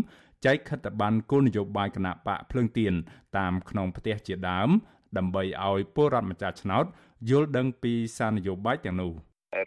[0.44, 2.94] ចែកខិត្តប័ណ្ណគោលនយោបាយគណៈបកភ្លើងទៀន
[3.38, 4.68] តាមក្នុងផ្ទះជាដើម
[5.18, 6.84] ដើម្បីឲ្យពលរដ្ឋម្ចាស់ឆ្នោត
[7.30, 9.12] យល់ដឹងពីសារនយោបាយទាំងនោះ។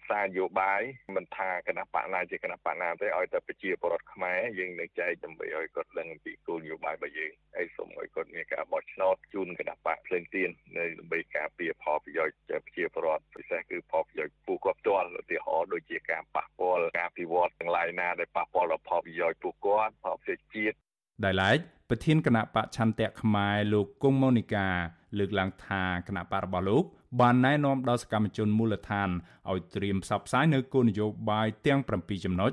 [0.09, 0.81] សារនយោបាយ
[1.15, 20.77] មិនថាគណៈបកណាជាគណៈបកណាទេឲ្យតែប្រជាពលរដ្ឋខ្មែរយើងនឹងចែកដើម្បីឲ្យគាត់ដឹងពីគោលនយោបាយរបស់យើងហើយសូមឲ្យគាត់មានការបោះឆ្នោតជូនគណៈបកភ្លើងទៀននៅដើម្បីការពារផលប្រយោជន៍ប្រជាពលរដ្ឋពិសេសគឺផលប្រយោជន៍ពួកគាត់ផ្ទាល់ឧទាហរណ៍ដូចជាការប៉ះពាល់ការពិវត្តទាំងឡាយណាដែលប៉ះពាល់ដល់ផលប្រយោជន៍ពួកគាត់ផលប្រយោជន៍ជាតិ
[21.23, 21.57] ដែលឡែក
[21.89, 24.67] ប្រធានគណៈបកឆន្ទៈខ្មែរលោកគង់ម៉ូនីកា
[25.17, 26.83] លើកឡើងថាគណៈបករបស់លោក
[27.21, 29.09] បានណែនាំដល់សកម្មជនមូលដ្ឋាន
[29.49, 32.51] ឲ្យត្រៀមផ្សព្វផ្សាយនៅគោលនយោបាយទាំង7ចំណុច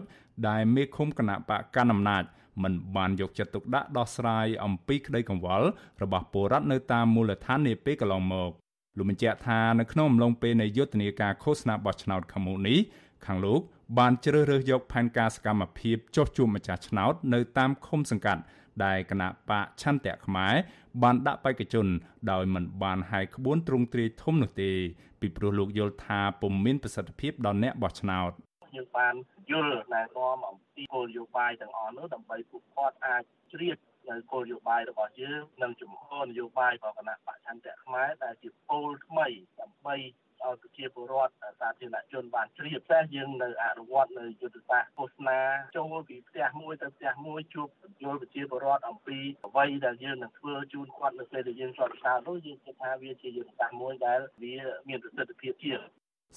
[0.49, 2.25] ដែលមេឃុំគណៈបកកណ្ដាលអំណាច
[2.63, 5.67] មិនបានយកចិត្តទុកដាក់ដោះស្រាយអំពីក្តីកង្វល់
[6.03, 8.51] របស់ពលរដ្ឋនៅតាមមូលដ្ឋាននាពេលកន្លងមក
[8.97, 12.79] លោកបញ្ជាក់ថានៅក្នុងអំឡុងពេលនៃយុទ្ធនាការឃោសនាបោះឆ្នោតខាងមុខនេះ
[13.27, 13.61] ខាងលោក
[13.99, 18.43] បានជ្រើសរើសយកផែនការសកម្មភាពចុះជួបម្ចាស់ឆ្នោតនៅតាមឃុំសង្កាត់
[18.85, 20.55] ដែលគណៈបកឆន្ទៈខ្មែរ
[21.03, 21.87] បានដាក់បេក្ខជន
[22.31, 24.73] ដោយមិនបានហែកក្បួនទ្រង់ទ្រាយធំនោះទេ
[25.21, 28.33] ពីព្រោះលោកយល់ថាពុំមានប្រសិទ្ធភាពដល់អ្នកបោះឆ្នោត
[28.77, 29.15] យើងបាន
[29.51, 33.23] យល់ណែនាំអំពីគោលនយោបាយទាំងអស់នោះដើម្បីពួកគាត់អាច
[33.53, 33.77] ជ្រាប
[34.11, 39.27] នៅគោលនយោបាយរបស់យើងនិងជំហរនយោបាយរបស់គណៈបច្ឆន្ទៈខ្មែរដែលជាគោលថ្មី
[39.61, 39.97] ដើម្បី
[40.45, 45.41] ឲ្យប្រជាពលរដ្ឋសាធារណជនបានជ្រាបតែយើងនៅអនុវត្តនៅយុទ្ធសាស្ត្រឃោសនា
[45.77, 47.69] ចូលពីផ្ទះមួយទៅផ្ទះមួយជួប
[48.03, 54.55] យល់ប្រជាពលរដ្ឋអំពីអ្វីដែលយើងនឹងធ្វើជូនគាត់នៅពេលដែលយើងជាប់ឆ្នោតនោះយើងគិតថាវាជាយុទ្ធសាស្ត្រមួយដែលវា
[54.89, 55.81] មានប្រសិទ្ធភាពជាង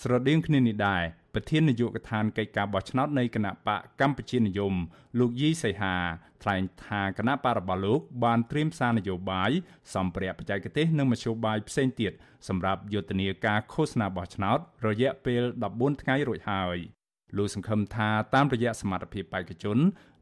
[0.02, 4.74] ស្រដៀងគ្នានេះដែរប្រធាននាយកដ្ឋានកិច្ចការបោះឆ្នោតនៃគណៈបកកម្ពុជានិយម
[5.20, 5.96] លោកយីសីហា
[6.44, 9.52] ថ្លែងថាគណៈបករបស់លោកបានត្រៀមសារនយោបាយ
[9.96, 12.12] សម្ភារៈបច្ចេកទេសនិងមធ្យោបាយផ្សេងទៀត
[12.48, 16.78] សម្រាប់យុទ្ធនាការឃោសនាបោះឆ្នោត រយៈពេល14ថ្ងៃរួចហើយ
[17.38, 19.78] លោកសង្ឃឹមថាតាមរយៈសមត្ថភាពបេក្ខជន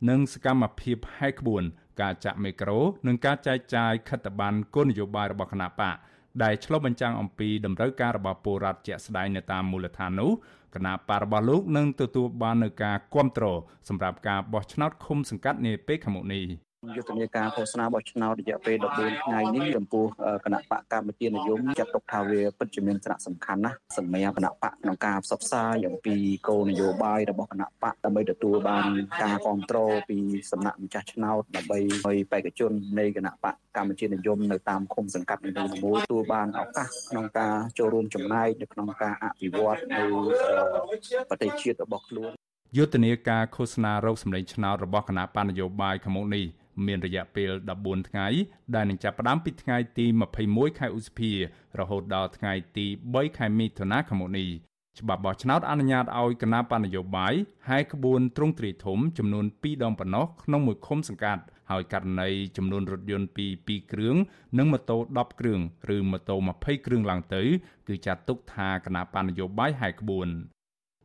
[0.09, 1.63] និងសកម្មភាពហែកក្បួន
[2.01, 5.95] ការចាក់មីក្រូ និងការចែកចាយខិត្តប័ណ្ណគោលនយោបាយរបស់គណៈបក
[6.43, 10.31] ដែលឆ្លុះបញ្ចាំងអំពីតម្រូវការរបស់ពលរដ្ឋជាក់ស្ដែងនៅតាមមូលដ្ឋាននោះ
[10.75, 13.57] គណៈបករបស់លោកនឹងទទួលបាននូវការគ្រប់គ្រង
[13.89, 20.05] សម្រាប់ការបោះឆ្នោតឃុំសង្កាត់នាពេលខាងមុខនេះ យុទ្ធនាការឃោសនាបោះឆ្នោតរយៈពេល14ថ្ងៃនេះចំពោះ
[20.45, 26.15] គណៈបកកម្ពុជានិយមចាត់ទុកថាវាពិតជាមានសារៈសំខាន់ណាស់សម្រាប់គណៈបកក្នុងការផ្សព្វផ្សាយអំពី
[26.47, 28.89] គោលនយោបាយរបស់គណៈបកដើម្បីទទួលបាន
[29.21, 30.17] ការគ្រប់គ្រងពី
[30.51, 35.51] សំណាក់ម្ចាស់ឆ្នោតដើម្បីឲ្យបេក្ខជននៃគណៈបកកម្ពុជានិយមនៅតាមឃុំសង្កាត់នី
[35.83, 40.03] មួយៗទទួលបានឱកាសក្នុងការចូលរួមចំណែកនៅក្នុងការអភិវឌ្ឍនៅ
[41.29, 42.31] ប្រទេសជាតិរបស់ខ្លួន
[42.77, 46.45] យុទ្ធនាការឃោសនារោគសម្លេងឆ្នោតរបស់គណៈបញ្ញយោបាយខាងមុខនេះ
[46.85, 47.51] មានរយៈពេល
[47.81, 48.27] 14ថ្ងៃ
[48.75, 50.05] ដែលនឹងចាប់ផ្ដើមពីថ្ងៃទី
[50.43, 51.31] 21ខែឧសភា
[51.79, 54.49] រហូតដល់ថ្ងៃទី3ខែមិថុនាឆ្នាំនេះ
[54.99, 57.33] ច្បាប់បោះឆ្នោតអនុញ្ញាតឲ្យគណៈបណ្ឌនយោបាយ
[57.69, 64.15] ហែកក្បួនទ្រង់ទ្រាយធំចំនួន2ដងប៉ុណ្ណោះក្នុងមួយឃុំសង្កាត់ហើយករណីចំនួនរថយន្តពី2គ្រឿង
[64.57, 65.59] និងម៉ូតូ10គ្រឿង
[65.95, 67.43] ឬម៉ូតូ20គ្រឿងឡើងទៅ
[67.87, 70.27] គឺចាត់ទុកថាគណៈបណ្ឌនយោបាយហែកក្បួន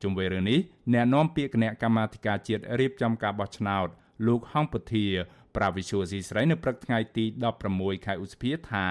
[0.02, 0.58] ជុំវិញរឿងនេះ
[0.92, 3.88] អ្នកនាំពាក្យគណៈកម្មាធិការជាតិរៀបចំការបោះឆ្នោត
[4.26, 5.06] លោកហងពធា
[5.56, 7.24] ប្រាវិសុយស៊ីស្រីនៅព្រឹកថ្ងៃទី
[7.64, 8.86] 16ខែឧសភាថា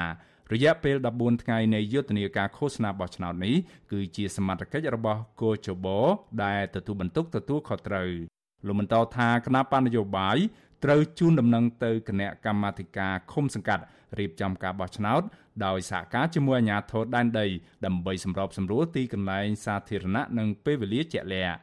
[0.54, 3.56] រយៈពេល14ថ្ងៃនៃយុទ្ធនាការឃោសនាបោះឆ្នោតនេះ
[3.92, 5.88] គឺជាសមត្ថកិច្ចរបស់គូជប
[6.44, 8.10] ដែលទទួលបន្ទុកទទួលខុសត្រូវ
[8.68, 10.38] លោកបន្តថាគណៈបញ្ញយោបាយ
[10.84, 13.84] ត្រូវជូនដំណឹងទៅគណៈកម្មាធិការឃុំសង្កាត់
[14.20, 15.22] រៀបចំការបោះឆ្នោត
[15.66, 17.48] ដោយសហការជាមួយអាជ្ញាធរដែនដី
[17.86, 21.58] ដើម្បីសម្របសម្រួលទីកន្លែងសាធារណៈនិងពេលវេលាជាក់លាក់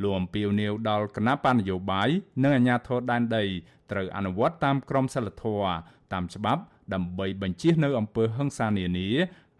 [0.00, 2.08] លោកអំពីវនីវដល់គណៈបញ្ញយោបាយ
[2.42, 3.44] និងអាជ្ញាធរដែនដី
[3.90, 5.72] ត្រូវអនុវត្តតាមក្រមសីលធម៌
[6.12, 6.62] តាមច្បាប់
[6.94, 9.10] ដើម្បីបញ្ជៀសនៅអំពើហិង្សានានា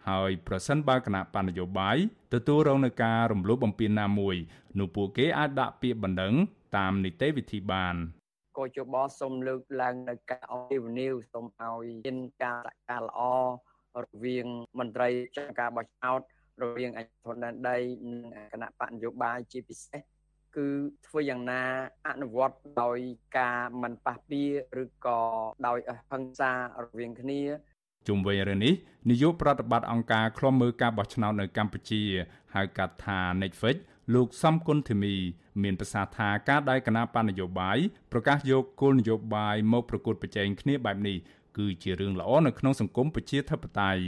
[0.09, 1.97] ហើយប្រសិនបើគណៈបណ្ឌនយោបាយ
[2.33, 4.35] ទទួលរងនឹងការរំលោភបំពានណាមួយ
[4.79, 6.33] នោះពួកគេអាចដាក់ពាក្យបណ្ដឹង
[6.77, 7.95] តាមនីតិវិធីបាន
[8.57, 13.21] ក៏ជបសូមលើកឡើងនៅការអភិវនីវសូមឲ្យមានការសហការល្អ
[14.03, 14.47] រវាង
[14.79, 16.21] មន្ត្រីចាត់ការបោះឆ្នោត
[16.63, 17.77] រវាងអធិបតីដី
[18.11, 20.12] និងគណៈបកនយោបាយជាពិសេស
[20.57, 20.67] គឺ
[21.07, 21.63] ធ្វើយ៉ាងណា
[22.07, 22.99] អនុវត្តដោយ
[23.37, 24.43] ការមិនប៉ះពៀ
[24.83, 25.19] ឬក៏
[25.67, 25.79] ដោយ
[26.09, 26.51] ហិង្សា
[26.83, 27.41] រវាងគ្នា
[28.07, 28.73] ជុំវិញរឿងនេះ
[29.09, 32.03] នាយកប្រតិបត្តិអង្គការឃ្លាំមើលការបោះឆ្នោតនៅកម្ពុជា
[32.55, 33.77] ហៅកាត់ថា Netflix
[34.13, 35.15] លោកសំគុណធីមី
[35.63, 37.77] មានប្រសាសន៍ថាការដែលគណៈបណ្ឌនយោបាយ
[38.11, 41.17] ប្រកាសយកគោលនយោបាយមកប្រកួតប្រជែងគ្នាបែបនេះ
[41.57, 44.03] គឺជារឿងល្អនៅក្នុងសង្គមប្រជាធិបតេយ្យ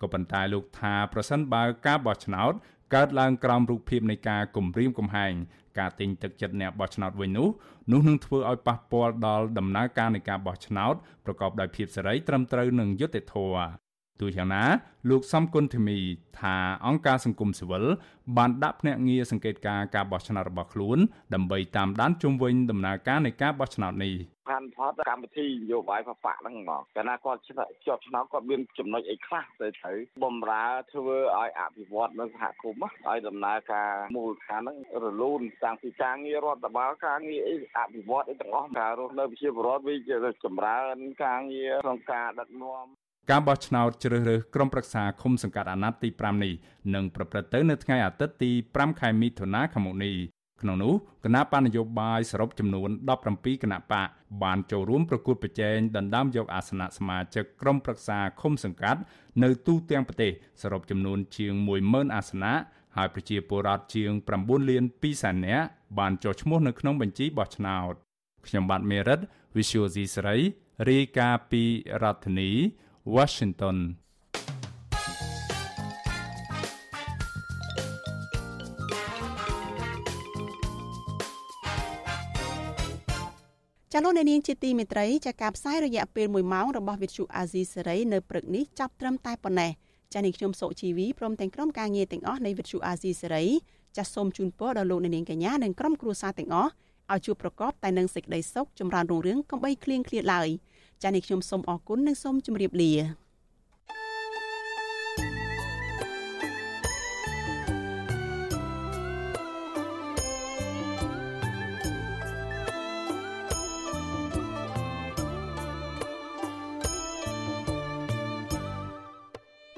[0.00, 2.52] ក៏ប៉ុន្តែលោកថាប្រសិនបើការបោះឆ្នោត
[2.94, 5.32] កើតឡើងក្រោមរូបភាពនៃការគំរាមកំហែង
[5.78, 7.48] ការទិញទឹកចិត្តអ្នកបោះឆ្នោតវិញនោះ
[7.92, 13.85] នោះនឹងធ្វើឲ្យប៉ះពាល់ដល់ដំណើរការនៃការបោះឆ្នោតប្រកបដោយភាពសេរីត្រឹមត្រូវនិងយុត្តិធម៌
[14.20, 14.64] ទោះយ៉ាងណា
[15.10, 15.98] លោកសំគុណធីមី
[16.40, 16.56] ថា
[16.86, 17.84] អង្គការសង្គមស៊ីវិល
[18.36, 20.98] បានដាក់ភ្នាក់ងារសង្កេតការការបោះឆ្នោតរបស់ខ្លួន
[21.34, 24.14] ដើម្បីតាមដានជុំវិញដំណើរការនៃការបោះឆ្នោតនេះ
[24.48, 42.86] ផានផតកម្មវិធីនយោបាយបពៈហ្នឹងហ្មងកាលណាគាត់ជាប់ឆ្នោតគាត់មានចំណុចអីខ្លះទៅត្រូវបំរើធ្វើឲ្យអភិវឌ្ឍនៅសហគមន៍ឲ្យដំណើរការមូលដ្ឋានហ្នឹងរលូនតាំងពីការងាររដ្ឋបាលការងារអីអភិវឌ្ឍអីទាំងអស់ការរស់នៅប្រជាពលរដ្ឋវាជាចម្រើនការងារក្នុងការដឹកនាំ
[43.30, 46.52] ការបោះឆ្នោតជ្រើសរើសក្រុមប្រឹក្សាឃុំសង្កាត់អាណត្តិទី5នេះ
[46.94, 50.14] នឹងប្រព្រឹត្តទៅនៅថ្ងៃអាទិត្យទី5ខែមិថុនាខាងមុខនេះ
[50.62, 52.90] ក្នុងនោះគណៈបណ្ឌនយោបាយសរុបចំនួន
[53.26, 54.08] 17គណៈបក
[54.42, 59.00] បានចូលរួមប្រគួតប្រជែងដណ្ដើមយកអាសនៈសមាជិកក្រុមប្រឹក្សាឃុំសង្កាត់
[59.42, 61.52] នៅទូទាំងប្រទេសសរុបចំនួនជាង
[61.86, 62.54] 10000អាសនៈ
[62.96, 64.10] ហើយប្រជាពលរដ្ឋជាង
[64.40, 65.66] 9លាន2សែននាក់
[65.98, 67.94] បានចុះឈ្មោះនៅក្នុងបញ្ជីបោះឆ្នោត
[68.46, 69.20] ខ្ញុំបាទមេរិត
[69.56, 70.36] Visual C ស្រី
[70.90, 71.62] រាយការណ៍ពី
[72.02, 72.52] រដ្ឋធានី
[73.14, 73.76] Washington
[83.92, 89.70] ចាលោកអ្នកនាងជាទីមេត្រីចាការផ្សាយរយៈពេល1ម៉ោងរបស់វិទ្យុអាស៊ីសេរីនៅព្រឹកនេះចាប់ត្រឹមតែប៉ុណ្ណេះ
[90.12, 93.44] ចានេះខ្ញុំសុជីវីព្រមទាំងក្រុមការងារទាំងអស់នៃវិទ្យុអាស៊ីសេរី
[93.96, 96.70] ចាសូមជូនពរដល់លោកអ្នកនាងកញ្ញានិងក្រុមគ្រួសារទាំងអស់
[97.12, 100.48] ឲ្យជួបប្រកបតែនឹងសេចក្តីសុខចម្រើនរុងរឿងកុំបីឃ្លៀងឃ្លាតឡើយ
[101.02, 102.92] ចានេះខ្ញុំសូមអរគុណនិងសូមជម្រាបលា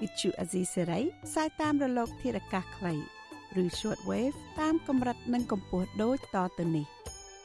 [0.02, 2.94] វិទ្យុអេស៊ីសេរីផ្សាយតាមរលក ធារកាសខ្លី
[3.62, 6.86] ឬ short wave តាមកម្រិតនិងកម្ពស់ដូចតទៅនេះ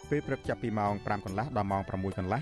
[0.10, 2.42] ពេលព្រឹកចាប់ពីម៉ោង5កន្លះដល់ម៉ោង6កន្លះ